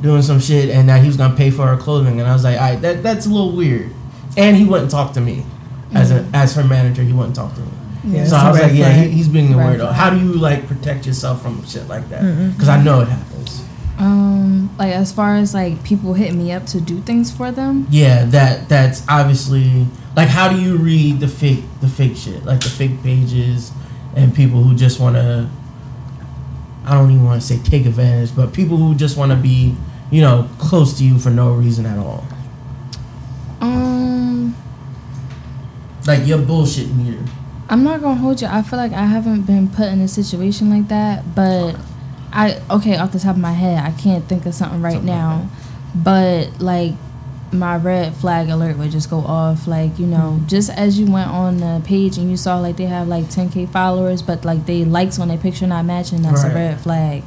[0.02, 2.20] doing some shit, and that he was gonna pay for her clothing.
[2.20, 3.92] And I was like, all right, that that's a little weird.
[4.36, 5.46] And he wouldn't talk to me
[5.94, 7.04] as a as her manager.
[7.04, 7.68] He wouldn't talk to me.
[8.06, 9.94] Yeah, so I was like, yeah, he, he's being a Red weirdo.
[9.94, 12.52] How do you like protect yourself from shit like that?
[12.52, 13.64] Because I know it happens.
[13.98, 17.88] Um, like as far as like people hitting me up to do things for them.
[17.90, 22.60] Yeah, that that's obviously like how do you read the fake the fake shit like
[22.60, 23.72] the fake pages
[24.16, 25.50] and people who just want to
[26.86, 29.76] I don't even want to say take advantage, but people who just want to be
[30.12, 32.26] you know close to you for no reason at all.
[33.62, 34.56] Um,
[36.06, 37.24] Like your bullshit meter.
[37.70, 38.48] I'm not gonna hold you.
[38.48, 41.76] I feel like I haven't been put in a situation like that, but
[42.32, 45.10] I okay off the top of my head, I can't think of something right Something
[45.10, 45.50] like now.
[45.96, 46.94] but like
[47.54, 49.66] my red flag alert would just go off.
[49.68, 50.48] Like you know, hmm.
[50.48, 53.72] just as you went on the page and you saw like they have like 10k
[53.72, 56.52] followers, but like they likes on their picture not matching, that's Right.
[56.52, 57.24] a red flag.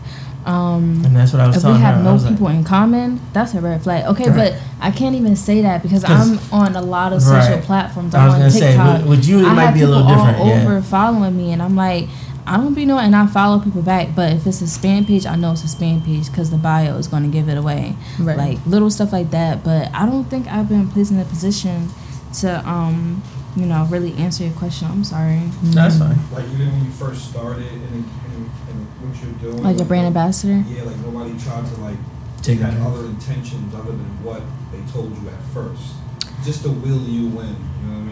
[0.47, 2.01] Um, And that's what I was if we telling have her.
[2.01, 4.05] I no was like, people in common, that's a red flag.
[4.07, 4.53] Okay, Right.
[4.53, 7.62] but I can't even say that because I'm on a lot of social Right.
[7.64, 8.14] platforms.
[8.14, 8.99] I I'm was on gonna say, TikTok.
[9.01, 10.62] with- with you, it I might have be a little people all different, yeah.
[10.62, 12.09] over following me, and I'm like,
[12.47, 14.11] I don't be knowing, and I follow people back.
[14.14, 16.97] But if it's a spam page, I know it's a spam page because the bio
[16.97, 17.97] is going to give it away.
[18.20, 18.38] Right.
[18.38, 19.64] Like little stuff like that.
[19.64, 21.88] But I don't think I've been placed in a position
[22.34, 23.20] to, um,
[23.57, 24.86] you know, really answer your question.
[24.88, 25.40] I'm sorry.
[25.64, 26.20] that's fine.
[26.32, 28.26] Like even when you first started and, and, and
[29.09, 29.62] what you're doing.
[29.62, 30.64] Like a brand ambassador.
[30.68, 31.98] Yeah, like nobody tried to like
[32.46, 34.40] Take had other intentions other than what
[34.70, 35.94] they told you at first,
[36.44, 37.32] just to will you in.
[37.32, 38.07] You know what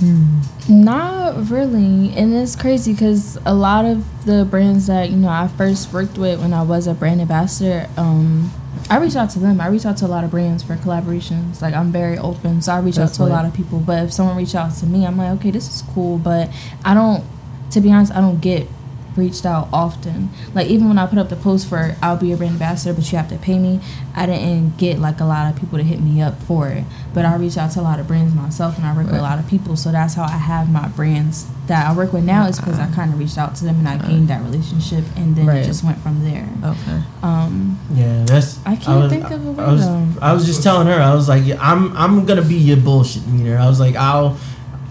[0.00, 0.40] I mean?
[0.84, 5.48] Not really, and it's crazy because a lot of the brands that you know I
[5.48, 8.52] first worked with when I was a brand ambassador, um,
[8.88, 9.60] I reached out to them.
[9.60, 11.60] I reached out to a lot of brands for collaborations.
[11.60, 13.80] Like I'm very open, so I reach That's out to a lot of people.
[13.80, 16.50] But if someone reach out to me, I'm like, okay, this is cool, but
[16.84, 17.24] I don't.
[17.72, 18.68] To be honest, I don't get
[19.16, 20.30] reached out often.
[20.54, 23.10] Like even when I put up the post for I'll be your brand ambassador, but
[23.12, 23.80] you have to pay me.
[24.14, 26.84] I didn't get like a lot of people to hit me up for it.
[27.14, 29.22] But I reach out to a lot of brands myself, and I work with a
[29.22, 29.76] lot of people.
[29.76, 32.46] So that's how I have my brands that I work with now.
[32.46, 35.36] Is because I kind of reached out to them and I gained that relationship, and
[35.36, 35.58] then Right.
[35.58, 36.48] it just went from there.
[36.64, 37.02] Okay.
[37.22, 38.58] Um, Yeah, that's.
[38.64, 40.06] I can't was- think of a way I was, though.
[40.22, 40.94] I was just telling her.
[41.00, 43.58] I was like, yeah, I'm I'm gonna be your bullshit meter.
[43.58, 44.36] I was like, I'll.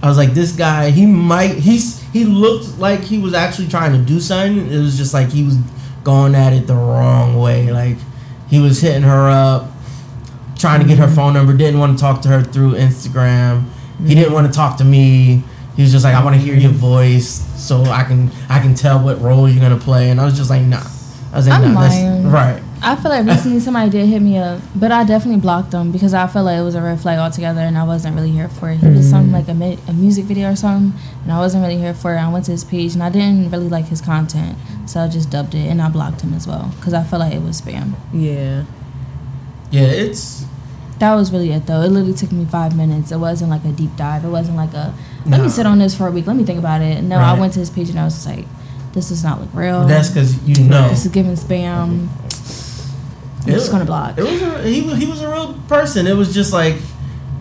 [0.03, 1.51] I was like, this guy, he might.
[1.55, 4.71] He's he looked like he was actually trying to do something.
[4.71, 5.57] It was just like he was
[6.03, 7.71] going at it the wrong way.
[7.71, 7.97] Like
[8.49, 9.71] he was hitting her up,
[10.57, 11.15] trying to get her mm-hmm.
[11.15, 11.55] phone number.
[11.55, 13.65] Didn't want to talk to her through Instagram.
[14.05, 15.43] He didn't want to talk to me.
[15.75, 18.75] He was just like, I want to hear your voice so I can I can
[18.75, 20.09] tell what role you're gonna play.
[20.09, 20.83] And I was just like, nah.
[21.31, 22.27] I was like, I'm nah, that's lying.
[22.29, 22.63] right.
[22.83, 26.13] I feel like recently somebody did hit me up, but I definitely blocked them because
[26.15, 28.71] I felt like it was a red flag altogether, and I wasn't really here for
[28.71, 28.77] it.
[28.77, 29.35] He was something mm.
[29.35, 32.19] like a, mi- a music video or something, and I wasn't really here for it.
[32.19, 34.57] I went to his page, and I didn't really like his content,
[34.87, 37.33] so I just dubbed it, and I blocked him as well because I felt like
[37.33, 37.93] it was spam.
[38.13, 38.63] Yeah.
[39.69, 40.45] Yeah, it's
[40.99, 41.81] That was really it, though.
[41.81, 43.11] It literally took me five minutes.
[43.11, 44.25] It wasn't like a deep dive.
[44.25, 44.93] It wasn't like a
[45.25, 45.43] let Nah.
[45.43, 46.25] me sit on this for a week.
[46.25, 47.03] Let me think about it.
[47.03, 48.45] No, I went to his page and I was just like,
[48.93, 49.85] this does not look real.
[49.87, 50.89] that's because you know.
[50.89, 52.07] This is giving spam.
[53.43, 54.17] I'm It- just gonna block.
[54.17, 56.07] It was a, he was he was a real person.
[56.07, 56.75] It was just like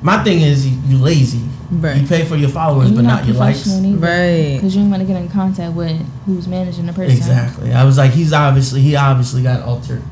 [0.02, 1.42] my thing is you, you lazy.
[1.70, 2.00] Right.
[2.00, 3.62] You pay for your followers, but you're not your likes.
[3.62, 4.04] professional neither.
[4.06, 4.54] Right.
[4.56, 7.16] Because you don't want to get in contact with who's managing the person.
[7.16, 7.72] Exactly.
[7.72, 10.02] I was like, he's obviously he obviously got altered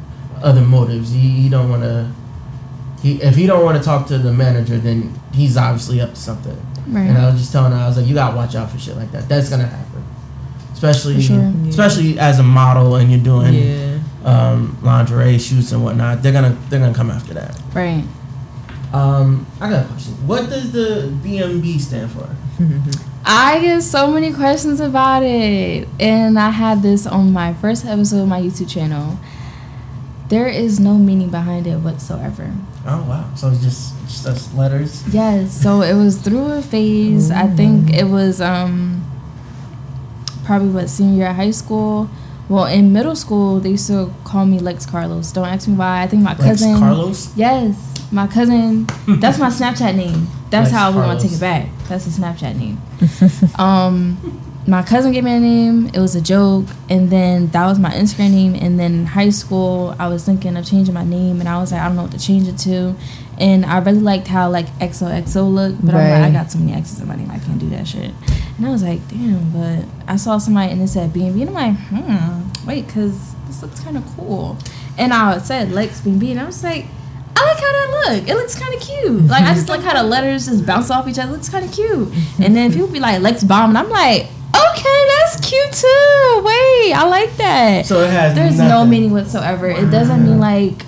[0.40, 1.10] other motives.
[1.12, 2.12] He, he don't want to.
[3.02, 6.16] He if he don't want to talk to the manager, then he's obviously up to
[6.20, 6.56] something.
[6.86, 7.02] Right.
[7.08, 8.96] And I was just telling her, I was like, you gotta watch out for shit
[8.96, 9.28] like that.
[9.28, 10.04] That's gonna happen,
[10.72, 11.52] especially sure.
[11.68, 13.87] especially as a model and you're doing Yeah.
[14.28, 16.22] Um, lingerie shoots and whatnot.
[16.22, 17.60] They're gonna they're gonna come after that.
[17.74, 18.04] Right.
[18.92, 20.14] Um, I got a question.
[20.26, 22.28] What does the BMB stand for?
[23.24, 25.86] I get so many questions about it.
[26.00, 29.18] And I had this on my first episode of my YouTube channel.
[30.28, 32.52] There is no meaning behind it whatsoever.
[32.86, 33.30] Oh wow!
[33.34, 35.02] So it's just just us letters.
[35.12, 37.30] Yes, so it was through a phase.
[37.30, 39.04] I think it was um
[40.44, 42.10] probably what senior year of high school.
[42.48, 45.32] Well, in middle school, they used to call me Lex Carlos.
[45.32, 46.02] Don't ask me why.
[46.02, 46.78] I think my Lex cousin.
[46.78, 47.36] Carlos.
[47.36, 48.86] Yes, my cousin.
[49.20, 50.28] that's my Snapchat name.
[50.50, 51.68] That's Lex how we want to take it back.
[51.88, 52.80] That's a Snapchat name.
[53.58, 54.16] um,
[54.66, 55.86] my cousin gave me a name.
[55.88, 58.54] It was a joke, and then that was my Instagram name.
[58.54, 61.72] And then in high school, I was thinking of changing my name, and I was
[61.72, 62.94] like, I don't know what to change it to.
[63.40, 66.72] And I really liked how like XOXO looked, but I'm like, I got so many
[66.72, 68.12] X's in my name, I can't do that shit.
[68.56, 69.52] And I was like, damn.
[69.52, 73.62] But I saw somebody and it said B and I'm like, hmm, wait, cause this
[73.62, 74.58] looks kind of cool.
[74.96, 76.86] And I said Lex B and and I was like.
[77.40, 78.28] I like how that look.
[78.28, 79.26] It looks kind of cute.
[79.26, 81.28] Like I just like how the letters just bounce off each other.
[81.30, 82.08] It looks kind of cute.
[82.40, 86.42] And then people be like Lex Bomb, and I'm like, okay, that's cute too.
[86.44, 87.86] Wait, I like that.
[87.86, 89.68] So it has There's no meaning whatsoever.
[89.68, 90.84] It doesn't mean like.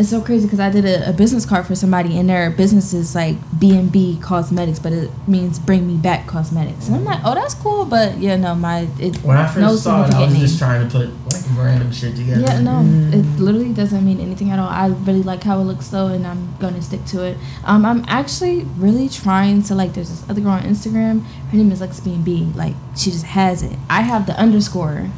[0.00, 2.94] It's so crazy because I did a, a business card for somebody, and their business
[2.94, 6.86] is like B and B Cosmetics, but it means Bring Me Back Cosmetics.
[6.86, 9.76] And I'm like, oh, that's cool, but yeah, no, my it When I first no
[9.76, 12.40] saw it, I was significant just trying to put like random shit together.
[12.40, 12.80] Yeah, no,
[13.14, 14.70] it literally doesn't mean anything at all.
[14.70, 17.36] I really like how it looks though, and I'm gonna stick to it.
[17.64, 19.92] Um, I'm actually really trying to like.
[19.92, 21.26] There's this other girl on Instagram.
[21.50, 22.50] Her name is Lex B and B.
[22.54, 23.76] Like she just has it.
[23.90, 25.10] I have the underscore.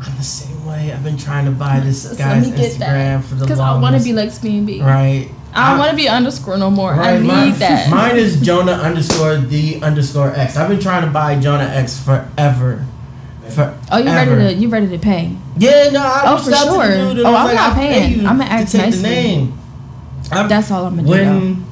[0.00, 0.92] I'm the same way.
[0.92, 3.40] I've been trying to buy this So guy's let me get Instagram that for the
[3.40, 3.48] longest.
[3.48, 5.28] because I want to be like B right.
[5.54, 6.92] I don't want to be underscore no more.
[6.92, 7.90] I need mine, that.
[7.90, 10.56] Mine is Jonah underscore the underscore X.
[10.56, 12.84] I've been trying to buy Jonah X forever.
[13.50, 15.34] For oh, you ready to you ready to pay?
[15.56, 17.26] Yeah, no, I Oh, for out to the sure.
[17.26, 18.20] Oh, I'm like, not paying.
[18.20, 19.02] you I'ma to ask take the nicely.
[19.02, 19.58] name.
[20.30, 21.10] I'm- That's all I'm gonna do.
[21.10, 21.67] when though.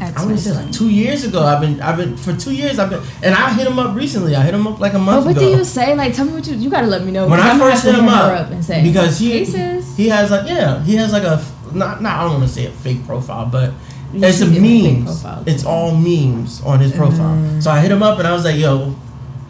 [0.00, 1.42] I want to say like two years ago.
[1.42, 2.78] I've been, I've been for two years.
[2.78, 4.34] I've been, and I hit him up recently.
[4.34, 5.40] I hit him up like a month what ago.
[5.40, 5.94] do you say?
[5.94, 7.28] Like, tell me what you you gotta let me know.
[7.28, 10.08] when I I'm first hit him her up, and say because he "Hey, sis." he
[10.08, 12.70] has like yeah he has like a not not I don't want to say a
[12.70, 13.72] fake profile but
[14.12, 15.44] You it's a him a profile.
[15.46, 17.62] it's all memes on his profile mm.
[17.62, 18.94] so I hit him up and I was like yo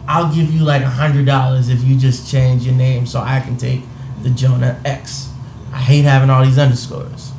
[0.07, 3.39] I'll give you like a hundred dollars if you just change your name so I
[3.39, 3.81] can take
[4.21, 5.29] the Jonah X
[5.71, 7.30] I hate having all these underscores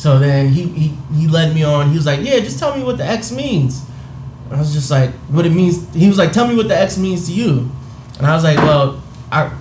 [0.00, 2.82] so then he he he led me on he was like yeah just tell me
[2.82, 3.84] what the X means
[4.50, 6.96] I was just like what it means he was like tell me what the X
[6.96, 7.70] means to you
[8.18, 9.52] and I was like well I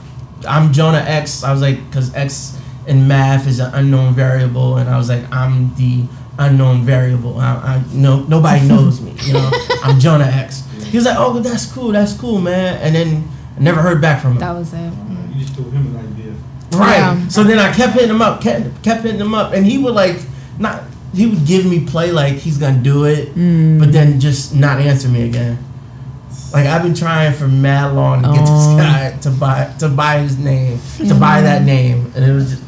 [0.48, 1.44] I'm Jonah X.
[1.44, 5.30] I was like, because X in math is an unknown variable, and I was like,
[5.32, 6.06] I'm the
[6.38, 7.38] unknown variable.
[7.40, 9.14] I, I no nobody knows me.
[9.24, 9.52] You know,
[9.84, 10.66] I'm Jonah X.
[10.86, 12.78] He was like, oh, that's cool, that's cool, man.
[12.82, 14.40] And then I never heard back from him.
[14.40, 14.94] that was it.
[15.34, 16.29] You just threw him an idea.
[16.74, 16.98] Right.
[16.98, 17.28] Yeah.
[17.30, 19.96] So then I kept hitting him up, kept kept hitting him up, and he would
[19.96, 20.18] like
[20.60, 20.84] not.
[21.14, 23.80] He would give me play like he's gonna do it, mm.
[23.80, 25.58] but then just not answer me again.
[26.54, 28.76] Like I've been trying for mad long to get Oh.
[28.76, 31.44] this guy to buy to buy his name, to buy mm-hmm.
[31.46, 32.64] that name, and it was just.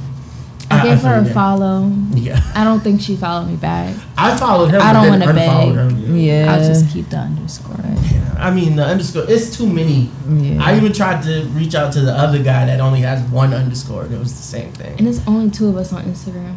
[0.71, 1.91] I gave her a figured follow.
[2.13, 3.93] Yeah, I don't think she followed me back.
[4.17, 4.81] I followed him.
[4.81, 5.91] I don't wanna beg.
[6.15, 6.53] Yeah.
[6.53, 7.75] I'll just keep the underscore.
[7.77, 9.25] Yeah, I mean the underscore.
[9.29, 10.09] It's too many.
[10.27, 10.63] Yeah.
[10.63, 14.03] I even tried to reach out to the other guy that only has one underscore,
[14.03, 14.97] and it was the same thing.
[14.97, 16.55] And it's only two of us on Instagram.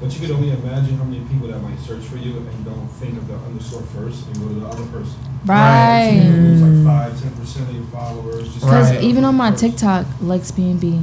[0.00, 2.86] But you could only imagine how many people that might search for you and don't
[3.00, 5.14] think of the underscore first and go to the other person.
[5.46, 6.10] Right.
[6.10, 6.38] So you Right.
[6.38, 6.84] lose like mm.
[6.84, 8.48] five, ten percent of your followers.
[8.54, 9.02] Because Right.
[9.02, 11.00] even on my TikTok, Lex B&B,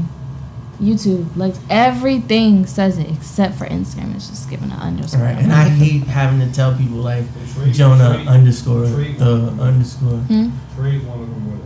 [0.82, 4.16] YouTube, like everything says it except for Instagram.
[4.16, 5.22] It's just giving an underscore.
[5.22, 9.40] Right, and I hate having to tell people like Trade- Jonah trade- underscore trade the
[9.40, 9.60] one.
[9.60, 10.18] underscore.
[10.18, 10.50] Hmm?
[10.76, 11.66] Trade one of them with it.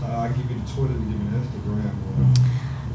[0.00, 1.90] So I give you the Twitter to give you the Instagram.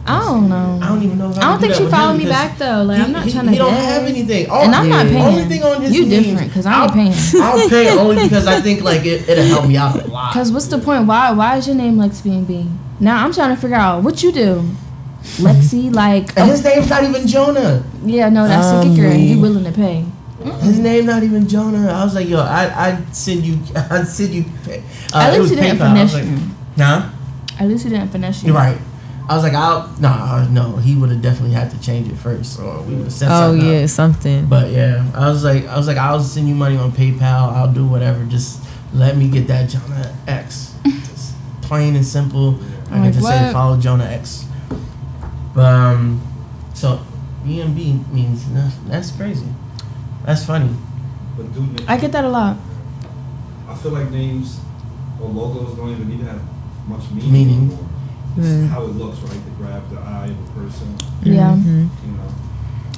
[0.04, 0.80] I don't know.
[0.82, 1.30] I don't even know.
[1.30, 2.84] If I, I don't can do think that she followed me back though.
[2.84, 3.52] Like he, I'm not he, trying to.
[3.52, 4.50] He don't have anything.
[4.50, 5.22] All, And I'm not paying.
[5.22, 7.14] Only thing on his you memes- different because I ain't I'll- paying.
[7.44, 10.34] I'll pay only because I think like it, it'll help me out a lot.
[10.34, 11.06] Cause what's the point?
[11.06, 12.68] Why why is your name Lex B and B?
[13.00, 14.68] Now I'm trying to figure out what you do,
[15.40, 15.94] Lexi.
[15.94, 17.84] Like And his name's not even Jonah.
[18.06, 19.08] yeah, no, that's the Um, kicker.
[19.08, 20.06] And you willing to pay?
[20.62, 21.88] His name not even Jonah.
[21.92, 24.46] I was like, yo, I I send you, I send you.
[24.68, 24.80] Uh,
[25.20, 25.82] At least he didn't PayPal.
[25.98, 26.48] I was finesse like, you.
[26.78, 27.10] Nah,
[27.60, 28.54] At least he didn't finesse you.
[28.54, 28.78] right.
[29.30, 30.78] I was like, I'll no, no.
[30.78, 33.52] He would have definitely had to change it first, or we would have set Oh
[33.52, 33.74] something up.
[33.74, 34.46] yeah, something.
[34.48, 37.54] But yeah, I was like, I was like, I'll send you money on PayPal.
[37.54, 38.26] I'll do whatever.
[38.26, 38.62] Just
[38.94, 40.74] let me get that Jonah X.
[40.84, 42.56] Just plain and simple.
[42.90, 44.46] I I'm can like, just say follow Jonah X.
[45.54, 46.22] But um,
[46.74, 47.02] so
[47.46, 48.88] BMB means nothing.
[48.90, 49.48] That's crazy.
[50.26, 50.74] That's funny.
[51.38, 52.58] But dude, I get that a lot.
[53.68, 54.60] I feel like names
[55.22, 56.42] or logos don't even need to have
[56.88, 57.58] much meaning, Meaning.
[57.72, 57.88] anymore.
[58.38, 58.70] It's Mm.
[58.70, 59.32] how it looks, right?
[59.34, 60.88] To grab the eye of a person,
[61.24, 61.52] Yeah.
[61.56, 61.90] Mhm.
[62.06, 62.30] you know.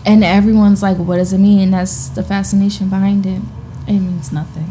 [0.05, 1.71] And everyone's like, what does it mean?
[1.71, 3.41] That's the fascination behind it.
[3.87, 4.67] It means nothing.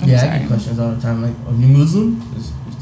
[0.00, 2.22] I'm yeah, I get questions all the time like, "Are you Muslim?
[2.36, 2.76] Is, is,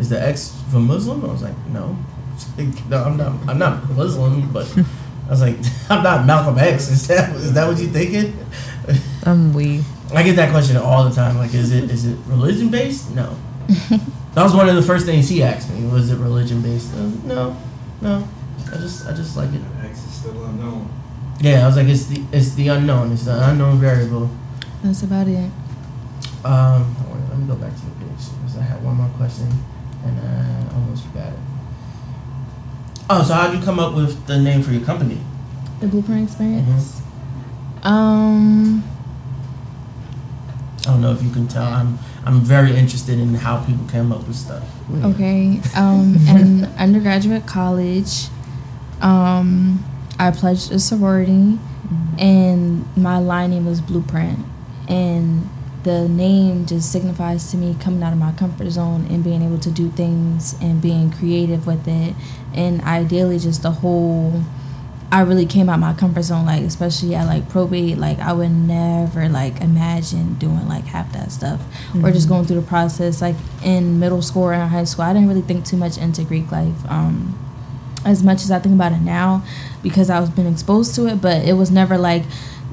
[0.00, 1.96] is the X for Muslim?" I was like, "No,
[2.88, 3.32] no, I'm not.
[3.48, 4.66] I'm not Muslim." But
[5.26, 5.56] I was like,
[5.90, 6.88] "I'm not Malcolm X.
[6.88, 8.38] Is that is that what you thinking?"
[9.24, 9.82] I'm weak.
[10.14, 11.36] I get that question all the time.
[11.36, 13.10] Like, is it is it religion based?
[13.10, 13.36] No.
[13.68, 15.86] that was one of the first things he asked me.
[15.88, 16.94] Was it religion based?
[17.24, 17.56] No,
[18.00, 18.28] no.
[18.72, 19.60] I just I just like it.
[19.82, 20.88] X is still unknown.
[21.40, 23.12] Yeah, I was like, it's the it's the unknown.
[23.12, 24.30] It's the unknown variable.
[24.82, 25.50] That's about it.
[26.44, 26.94] Um,
[27.28, 28.30] let me go back to the page.
[28.38, 29.48] Because I had one more question
[30.04, 31.38] and I almost forgot it.
[33.08, 35.20] Oh, so how'd you come up with the name for your company?
[35.80, 37.02] The blueprint experience.
[37.82, 38.82] Um.
[40.80, 41.64] I don't know if you can tell.
[41.64, 44.64] I'm I'm very interested in how people came up with stuff.
[45.04, 45.60] Okay.
[45.76, 46.16] Um.
[46.28, 48.26] in undergraduate college,
[49.00, 49.84] um,
[50.18, 51.58] I pledged a sorority,
[52.18, 54.40] and my line name was Blueprint,
[54.88, 55.48] and
[55.86, 59.58] the name just signifies to me coming out of my comfort zone and being able
[59.60, 62.14] to do things and being creative with it,
[62.52, 64.42] and ideally just the whole.
[65.12, 67.96] I really came out of my comfort zone, like especially at like probate.
[67.96, 71.60] Like I would never like imagine doing like half that stuff,
[72.02, 73.22] or just going through the process.
[73.22, 76.24] Like in middle school or in high school, I didn't really think too much into
[76.24, 76.84] Greek life.
[76.90, 77.38] Um,
[78.04, 79.44] as much as I think about it now,
[79.82, 82.24] because I was been exposed to it, but it was never like,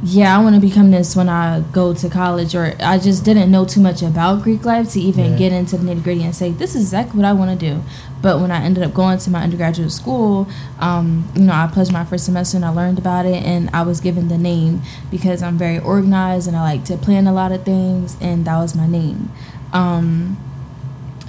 [0.06, 3.50] yeah, I want to become this when I go to college, or I just didn't
[3.50, 5.38] know too much about Greek life to even Yeah.
[5.38, 7.82] get into the nitty gritty and say this is exactly what I want to do.
[8.22, 10.48] But when I ended up going to my undergraduate school,
[10.80, 13.84] um, you know, I pledged my first semester and I learned about it, and I
[13.84, 17.54] was given the name because I'm very organized and I like to plan a lot
[17.54, 19.32] of things, and that was my name.
[19.72, 20.36] Um,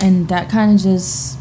[0.01, 1.39] and that kind of just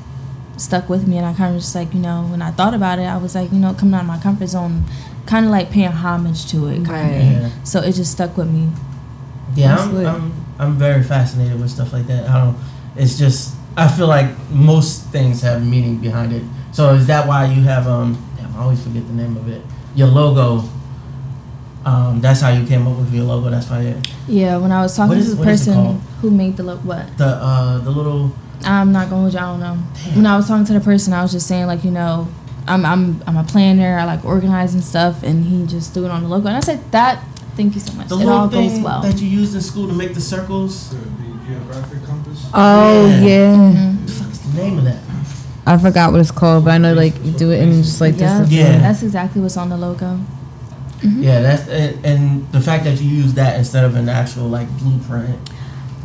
[0.56, 3.00] stuck with me and I kind of just like you know when I thought about
[3.00, 4.84] it I was like you know coming out of my comfort zone
[5.26, 7.08] kind of like paying homage to it kind Right.
[7.18, 7.50] of Yeah.
[7.64, 8.70] so it just stuck with me
[9.56, 10.06] Yeah, I'm.
[10.06, 12.30] I'm I'm very fascinated with stuff like that.
[12.30, 12.58] I don't.
[12.96, 16.44] It's just I feel like most things have meaning behind it.
[16.72, 18.18] So is that why you have um?
[18.38, 19.62] Damn, I always forget the name of it.
[19.96, 20.64] Your logo.
[21.86, 23.50] Um, that's how you came up with your logo.
[23.50, 23.98] That's why it,
[24.28, 26.56] yeah when I was talking What is- to the what is it person who made
[26.58, 28.32] the look what the uh the little
[28.64, 29.76] I'm not gonna hold you I don't know
[30.16, 32.28] when I was talking to the person I was just saying like you know
[32.68, 36.24] I'm I'm I'm a planner I like organizing stuff and he just threw it on
[36.24, 37.24] the logo and I said that
[37.56, 39.88] thank you so much the it little all goes well that you used in school
[39.88, 40.90] to make the circles.
[40.92, 42.50] The, the geographic compass.
[42.54, 43.20] Oh Yeah.
[43.22, 43.56] yeah.
[43.56, 43.98] Mhm.
[44.00, 44.98] What the fuck is the name of that?
[45.66, 48.18] I forgot what it's called, but I know like you do it in just like
[48.18, 48.50] yeah, this.
[48.52, 48.78] Yeah.
[48.80, 50.20] that's exactly what's on the logo
[51.02, 51.22] Mhm.
[51.22, 54.70] Yeah, that's and, and the fact that you use that instead of an actual like
[54.80, 55.38] blueprint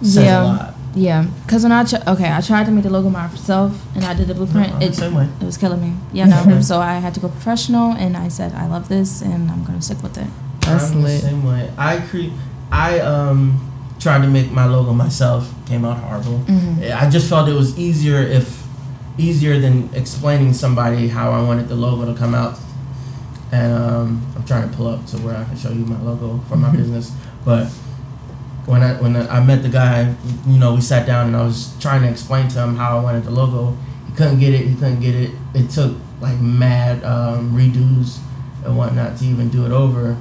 [0.03, 0.43] says Yeah.
[0.43, 0.75] a lot.
[0.99, 4.15] Yeah, because when I ch- okay, I tried to make the logo myself, and I
[4.15, 4.73] did the blueprint.
[4.73, 5.29] No, the It, same way.
[5.41, 5.93] it was killing me.
[6.13, 6.61] Yeah, no.
[6.71, 9.81] so I had to go professional, and I said I love this, and I'm gonna
[9.83, 10.27] stick with it.
[10.61, 11.21] That's I'm lit.
[11.23, 11.71] the same way.
[11.79, 12.35] I cre-
[12.73, 13.41] I um
[14.01, 15.43] tried to make my logo myself.
[15.67, 16.39] Came out horrible.
[16.47, 16.95] Mhm.
[17.03, 18.47] I just felt it was easier if
[19.19, 22.55] easier than explaining somebody how I wanted the logo to come out.
[23.51, 26.39] And um, I'm trying to pull up to where I can show you my logo
[26.49, 27.11] for my business.
[27.45, 27.67] But
[28.69, 30.15] when I when I met the guy,
[30.47, 33.03] you know, we sat down and I was trying to explain to him how I
[33.03, 33.77] wanted the logo.
[34.07, 34.67] He couldn't get it.
[34.67, 35.31] He couldn't get it.
[35.55, 38.19] It took like mad um, redos
[38.65, 40.17] and whatnot to even do it over.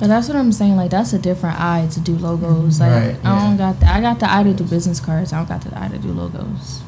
[0.00, 0.76] But that's what I'm saying.
[0.76, 2.80] Like that's a different eye to do logos.
[2.80, 3.94] Like Right, I don't got that.
[3.94, 5.32] I got the eye to do business cards.
[5.32, 6.80] I don't got the eye to do logos.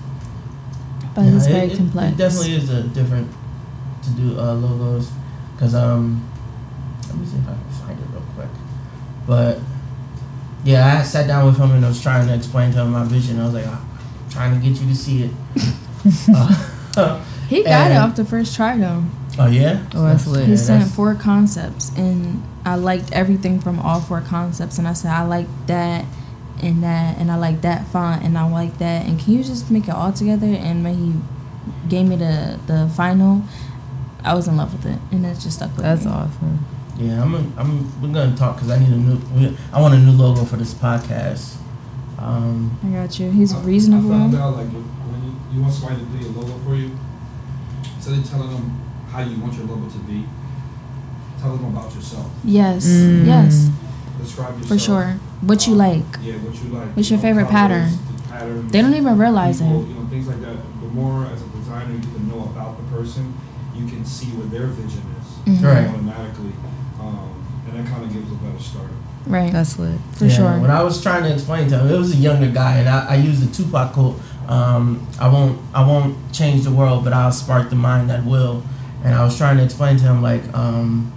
[1.14, 2.12] But Yeah, it's it- very it, complex.
[2.12, 3.30] It definitely is a different
[4.04, 5.10] to do uh, logos,
[5.58, 6.26] cause um,
[7.08, 8.48] let me see if I can find it real quick.
[9.26, 9.58] But
[10.66, 13.04] yeah, I sat down with him and I was trying to explain to him my
[13.04, 13.40] vision.
[13.40, 13.80] I was like, "Ah,
[14.24, 15.30] I'm trying to get you to see it.
[16.96, 19.04] uh, He got it off the first try though.
[19.38, 19.84] oh yeah.
[19.94, 20.44] Oh, that's lit.
[20.46, 24.78] He Yeah, sent that's- four concepts, and I liked everything from all four concepts.
[24.78, 26.04] And I said, I like that
[26.62, 29.06] and that, and I like that font, and I like that.
[29.06, 30.46] And can you just make it all together?
[30.46, 31.12] And when he
[31.88, 33.42] gave me the the final,
[34.24, 36.10] I was in love with it, and it just stuck with That's me.
[36.10, 36.64] awesome.
[36.98, 37.34] Yeah, I'm.
[37.34, 38.00] A, I'm.
[38.00, 39.16] We're gonna talk because I need a new.
[39.34, 41.56] We, I want a new logo for this podcast.
[42.18, 43.30] Um, I got you.
[43.30, 44.12] He's I- reasonable.
[44.12, 46.74] I found out like when when you, you want somebody to do a logo for
[46.74, 46.96] you,
[47.96, 48.80] instead of telling them
[49.10, 50.24] how you want your logo to be,
[51.38, 52.30] tell them about yourself.
[52.44, 53.26] Yes, Mm.
[53.26, 53.68] yes,
[54.18, 54.68] Describe yourself.
[54.68, 55.20] for sure.
[55.42, 56.04] What you Um, like.
[56.22, 56.96] Yeah, what you like.
[56.96, 58.16] What's you your favorite colors, pattern?
[58.16, 59.88] the patterns, They don't even realize people, it.
[59.88, 60.56] You know, things like that.
[60.80, 63.34] The more as a designer you can know about the person,
[63.76, 65.62] you can see what their vision is Mhm.
[65.62, 65.86] Right.
[65.88, 66.54] automatically,
[67.00, 68.90] um, and that kind of gives a better start.
[69.26, 69.52] Right.
[69.52, 69.98] That's lit.
[70.12, 70.58] for yeah, sure.
[70.60, 73.06] When I was trying to explain to him, it was a younger guy, and I,
[73.10, 74.20] I used the Tupac quote.
[74.48, 75.60] Um, I won't.
[75.74, 78.62] I won't change the world, but I'll spark the mind that will.
[79.02, 81.12] And I was trying to explain to him like, um,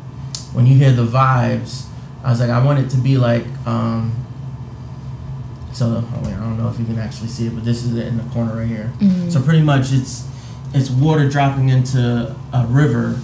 [0.54, 1.86] when you hear the vibes,
[2.24, 3.46] I was like, I want it to be like.
[3.68, 4.16] Um,
[5.72, 7.96] so oh wait, I don't know if you can actually see it, but this is
[7.96, 8.92] it in the corner right here.
[9.00, 9.32] Mhm.
[9.32, 10.28] So pretty much, it's
[10.74, 13.20] it's water dropping into a river,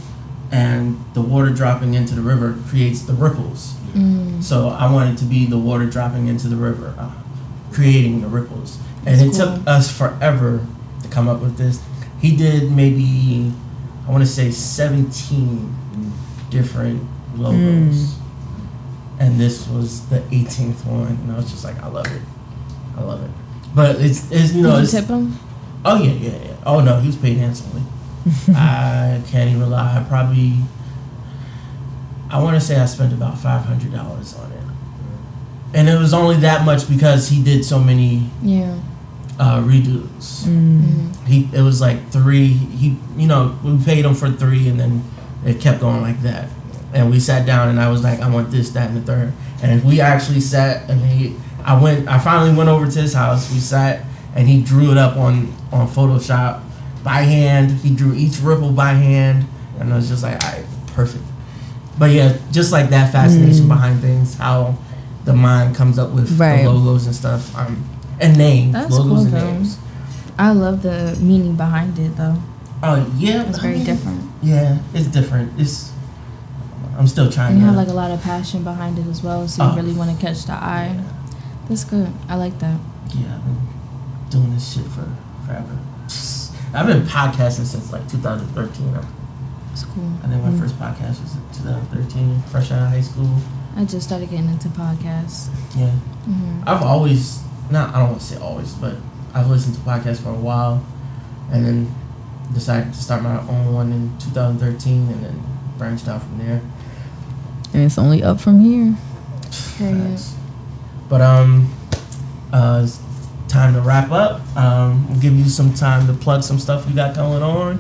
[0.52, 3.74] and the water dropping into the river creates the ripples.
[3.93, 4.43] Mm.
[4.43, 7.12] So I wanted to be the water dropping into the river, uh,
[7.72, 8.78] creating the ripples.
[9.06, 10.66] And That's it took us forever
[11.04, 11.82] to come up with this.
[12.22, 13.52] He did maybe,
[14.08, 15.74] I want to say 17
[16.50, 17.04] different
[17.36, 18.16] logos.
[19.20, 21.08] And this was the 18th one.
[21.08, 22.22] And I was just like, I love it.
[22.98, 23.32] I love it.
[23.76, 25.38] but it's it's you know Did you tip him?
[25.84, 27.82] oh yeah yeah yeah oh no he was paid handsomely.
[28.56, 30.00] I can't even lie.
[30.00, 30.54] I probably
[32.30, 34.64] I want to say I spent about five hundred dollars on it,
[35.74, 38.76] and it was only that much because he did so many Yeah.
[39.40, 40.44] uh, redos.
[40.46, 41.16] Mm.
[41.28, 42.48] He it was like three.
[42.48, 45.04] He you know we paid him for three, and then
[45.46, 46.50] it kept going like that.
[46.94, 49.34] And we sat down, and I was like, I want this, that, and the third.
[49.62, 52.08] And we actually sat, and he I went.
[52.08, 53.52] I finally went over to his house.
[53.54, 54.04] We sat,
[54.34, 56.62] and he drew it up on on Photoshop
[57.06, 57.72] by hand.
[57.80, 59.45] He drew each ripple by hand,
[59.80, 61.24] and I was just like, all right, perfect.
[61.97, 64.78] But yeah, just like that fascination behind things, how
[65.24, 66.64] the mind comes up with Right.
[66.64, 67.82] the logos and stuff, um,
[68.20, 69.51] and names, That's logos cool, and though.
[69.53, 69.78] names.
[70.38, 72.36] I love the meaning behind it though.
[72.84, 74.22] Oh yeah, It's I very mean, different.
[74.43, 75.58] Yeah, it's different.
[75.58, 75.91] It's
[76.97, 77.68] I'm still trying And you to.
[77.74, 79.76] have like a lot of passion behind it as well, so you Oh.
[79.76, 80.99] really want to catch the eye.
[81.70, 82.10] That's good.
[82.30, 82.78] I like that.
[83.14, 83.58] yeah, I've been
[84.30, 85.08] doing this shit for
[85.45, 85.78] forever.
[86.76, 88.98] I've been podcasting since like 2013.
[89.72, 90.10] It's cool.
[90.24, 90.60] I think my Mm.
[90.60, 93.30] first podcast was 2013, fresh out of high school.
[93.78, 95.50] I just started getting into podcasts.
[95.76, 95.90] Yeah,
[96.26, 97.94] hmm I've always not.
[97.94, 98.96] I don't want to say always, but
[99.34, 100.84] I've listened to podcasts for a while,
[101.52, 101.96] and then
[102.54, 105.44] decided to start my own one in 2013, and then
[105.78, 106.62] branched out from there.
[107.74, 108.96] And it's only up from here.
[111.10, 111.70] But um,
[112.54, 112.88] uh,
[113.56, 114.41] time to wrap up.
[114.58, 117.80] Um, we'll give you some time to plug some stuff you got going on,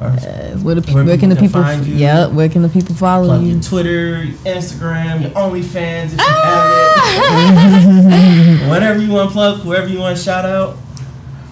[0.00, 1.94] or Uh, where, the, Where where can the people find you.
[1.96, 2.30] Yep.
[2.32, 3.54] Where can the people follow plug you?
[3.54, 7.02] your Twitter, your Instagram, your OnlyFans if you Ah!
[7.30, 8.68] have it.
[8.70, 10.76] Whatever you want to plug, whoever you want to shout out.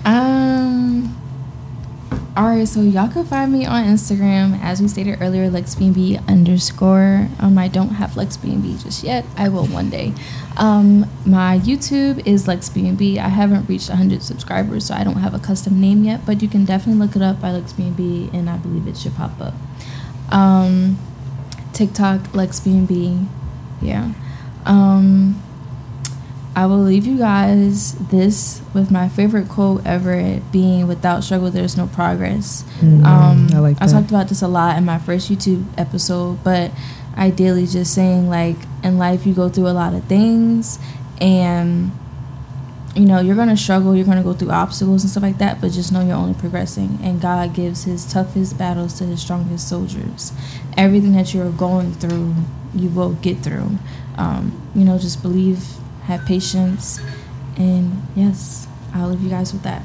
[0.05, 1.13] Um.
[2.37, 7.31] All right, so y'all can find me on Instagram, as we stated earlier, LexBnB underscore.
[7.39, 9.25] Um, I don't have LexBnB just yet.
[9.39, 10.13] I will one day.
[10.59, 13.17] Um, my YouTube is LexBnB.
[13.17, 16.27] I haven't reached 100 subscribers, so I don't have a custom name yet.
[16.27, 19.41] But you can definitely look it up by LexBnB, and I believe it should pop
[19.41, 19.55] up.
[20.31, 20.99] Um,
[21.73, 23.29] TikTok LexBnB,
[23.81, 24.13] yeah.
[24.67, 25.43] Um,
[26.57, 31.77] I will leave you guys this with my favorite quote ever being without struggle there's
[31.77, 32.65] no progress.
[32.81, 36.43] Mm, um, I like I talked about this a lot in my first YouTube episode,
[36.43, 36.71] but
[37.15, 40.79] ideally just saying like in life you go through a lot of things
[41.21, 41.93] and
[42.95, 45.73] you know you're gonna struggle you're gonna go through obstacles and stuff like that but
[45.73, 50.33] just know you're only progressing and god gives his toughest battles to his strongest soldiers.
[50.77, 52.35] Everything that you're going through
[52.75, 53.79] you will get through.
[54.17, 55.65] Um, you know just believe
[56.07, 57.01] have patience
[57.57, 59.83] and yes i'll leave you guys with that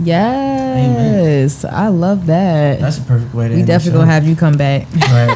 [0.00, 2.78] Yes, I love that.
[2.78, 3.54] That's a perfect way to.
[3.54, 4.86] we end the definitely gonna have you come back.
[5.10, 5.34] Right.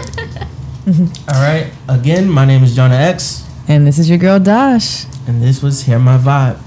[1.35, 1.73] All right.
[1.89, 5.05] Again, my name is Jonah X, And this is your girl Dash.
[5.27, 6.61] and this was Hear My Vibe.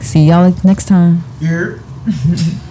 [0.00, 1.24] See y'all next time.
[1.40, 1.80] Here.